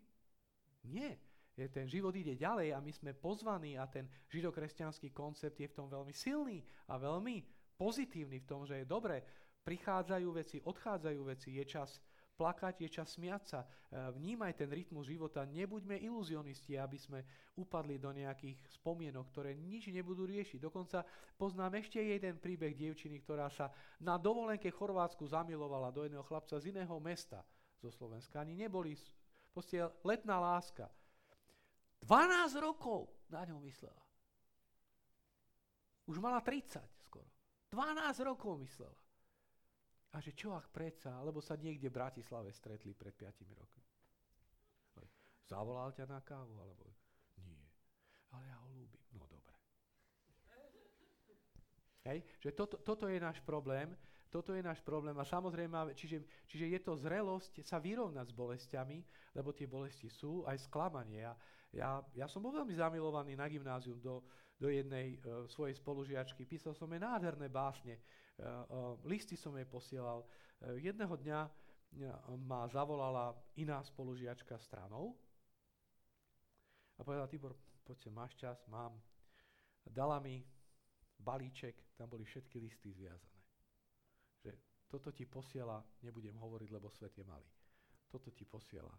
[0.94, 1.18] Nie.
[1.58, 5.92] Ten život ide ďalej a my sme pozvaní a ten židokresťanský koncept je v tom
[5.92, 7.44] veľmi silný a veľmi
[7.76, 9.20] pozitívny v tom, že je dobre,
[9.68, 12.00] prichádzajú veci, odchádzajú veci, je čas
[12.40, 13.60] plakať, je čas smiať sa.
[13.62, 13.68] E,
[14.16, 17.20] vnímaj ten rytmus života, nebuďme iluzionisti, aby sme
[17.60, 20.64] upadli do nejakých spomienok, ktoré nič nebudú riešiť.
[20.64, 21.04] Dokonca
[21.36, 23.68] poznám ešte jeden príbeh dievčiny, ktorá sa
[24.00, 27.44] na dovolenke Chorvátsku zamilovala do jedného chlapca z iného mesta
[27.84, 28.40] zo Slovenska.
[28.40, 28.96] Ani neboli,
[29.52, 30.88] proste letná láska.
[32.08, 34.00] 12 rokov na ňom myslela.
[36.08, 37.28] Už mala 30 skoro.
[37.76, 39.09] 12 rokov myslela.
[40.10, 43.86] A že čo ak predsa, alebo sa niekde v Bratislave stretli pred 5 rokmi.
[45.50, 46.86] Zavolal ťa na kávu, alebo
[47.42, 47.58] nie.
[48.30, 49.02] Ale ja ho ľúbim.
[49.18, 49.58] No dobre.
[52.06, 53.90] Hej, že toto, toto je náš problém,
[54.30, 58.98] toto je náš problém a samozrejme, čiže, čiže je to zrelosť sa vyrovnať s bolestiami,
[59.34, 61.26] lebo tie bolesti sú, aj sklamanie.
[61.26, 61.34] Ja,
[61.74, 64.22] ja, ja som bol veľmi zamilovaný na gymnázium do,
[64.54, 67.98] do jednej uh, svojej spolužiačky, písal som jej nádherné básne,
[69.04, 70.24] listy som jej posielal.
[70.62, 71.40] Eh, jedného dňa
[72.46, 75.18] ma zavolala iná spolužiačka stranou
[77.00, 78.94] a povedala, Tibor, poďte, máš čas, mám.
[79.88, 80.44] Dala mi
[81.18, 83.42] balíček, tam boli všetky listy zviazané.
[84.44, 84.52] Že
[84.86, 87.48] toto ti posiela, nebudem hovoriť, lebo svet je malý.
[88.12, 88.92] Toto ti posiela.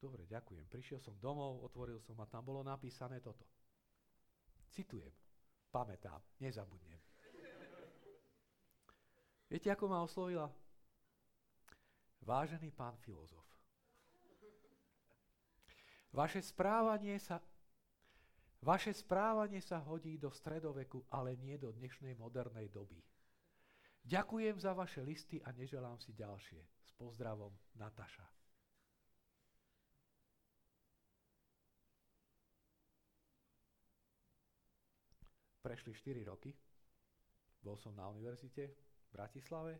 [0.00, 0.66] Dobre, ďakujem.
[0.68, 3.44] Prišiel som domov, otvoril som a tam bolo napísané toto.
[4.72, 5.12] Citujem,
[5.70, 7.03] pamätám, nezabudnem.
[9.54, 10.50] Viete, ako ma oslovila?
[12.26, 13.46] Vážený pán filozof,
[16.10, 17.38] vaše správanie sa
[18.64, 22.96] Vaše správanie sa hodí do stredoveku, ale nie do dnešnej modernej doby.
[24.08, 26.64] Ďakujem za vaše listy a neželám si ďalšie.
[26.80, 28.24] S pozdravom, Nataša.
[35.60, 36.56] Prešli 4 roky,
[37.60, 38.72] bol som na univerzite,
[39.14, 39.78] Bratislave,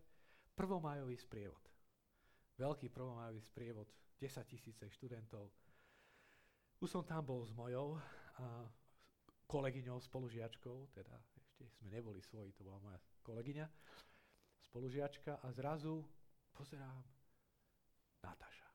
[0.55, 1.59] prvomajový sprievod.
[2.55, 3.91] Veľký prvomajový sprievod,
[4.23, 5.51] 10 tisíce študentov.
[6.79, 7.99] Už som tam bol s mojou
[8.39, 8.71] a
[9.51, 13.67] kolegyňou, spolužiačkou, teda ešte sme neboli svoji, to bola moja kolegyňa,
[14.71, 16.07] spolužiačka a zrazu
[16.55, 17.03] pozerám
[18.23, 18.71] Nataša.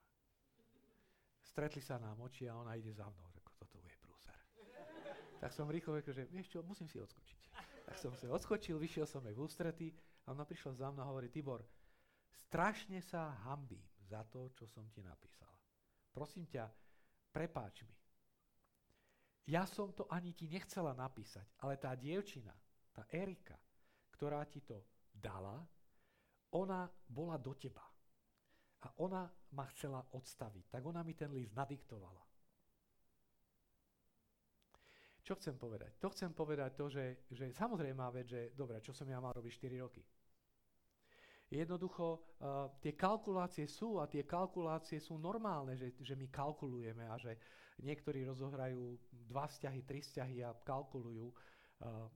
[1.40, 4.36] Stretli sa nám oči a ona ide za mnou, ako toto bude prúser.
[5.40, 7.40] tak som rýchlo řekl, že vieš čo, musím si odskočiť.
[7.90, 9.88] Tak som sa odskočil, vyšiel som jej v ústrety
[10.30, 11.66] ona prišla za mnou a hovorí, Tibor,
[12.46, 15.50] strašne sa hambím za to, čo som ti napísal.
[16.14, 16.70] Prosím ťa,
[17.34, 17.96] prepáč mi.
[19.50, 22.54] Ja som to ani ti nechcela napísať, ale tá dievčina,
[22.94, 23.58] tá Erika,
[24.14, 25.58] ktorá ti to dala,
[26.54, 27.82] ona bola do teba.
[28.80, 30.72] A ona ma chcela odstaviť.
[30.72, 32.22] Tak ona mi ten list nadiktovala.
[35.20, 36.00] Čo chcem povedať?
[36.00, 39.52] To chcem povedať to, že, že samozrejme vec, že dobre, čo som ja mal robiť
[39.62, 40.02] 4 roky?
[41.50, 47.18] Jednoducho uh, tie kalkulácie sú a tie kalkulácie sú normálne, že, že my kalkulujeme a
[47.18, 47.34] že
[47.82, 48.94] niektorí rozohrajú
[49.26, 51.26] dva vzťahy, tri vzťahy a kalkulujú.
[51.82, 52.06] Uh,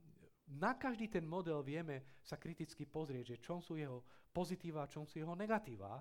[0.55, 5.03] na každý ten model vieme sa kriticky pozrieť, že čom sú jeho pozitíva a čom
[5.03, 5.99] sú jeho negatíva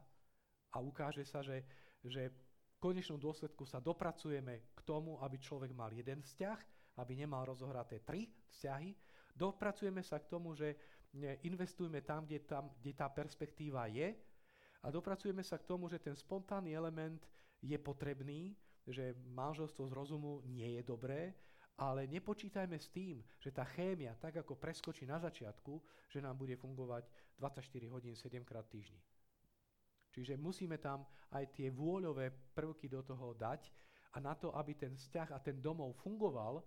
[0.70, 1.65] a ukáže sa, že,
[2.05, 6.59] že v konečnom dôsledku sa dopracujeme k tomu, aby človek mal jeden vzťah,
[7.01, 8.94] aby nemal rozohraté tri vzťahy.
[9.35, 10.78] Dopracujeme sa k tomu, že
[11.47, 14.15] investujme tam, kde, tam, kde tá perspektíva je
[14.82, 17.23] a dopracujeme sa k tomu, že ten spontánny element
[17.62, 18.53] je potrebný,
[18.85, 21.32] že manželstvo z rozumu nie je dobré,
[21.81, 26.55] ale nepočítajme s tým, že tá chémia, tak ako preskočí na začiatku, že nám bude
[26.55, 27.09] fungovať
[27.39, 29.01] 24 hodín 7 krát týždni.
[30.15, 31.03] Čiže musíme tam
[31.35, 33.66] aj tie vôľové prvky do toho dať
[34.15, 36.62] a na to, aby ten vzťah a ten domov fungoval,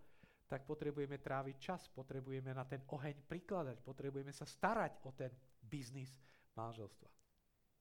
[0.48, 6.19] tak potrebujeme tráviť čas, potrebujeme na ten oheň prikladať, potrebujeme sa starať o ten biznis
[6.56, 7.07] manželstva.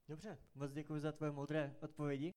[0.09, 2.36] Dobře, moc děkuji za tvoje modré odpovědi.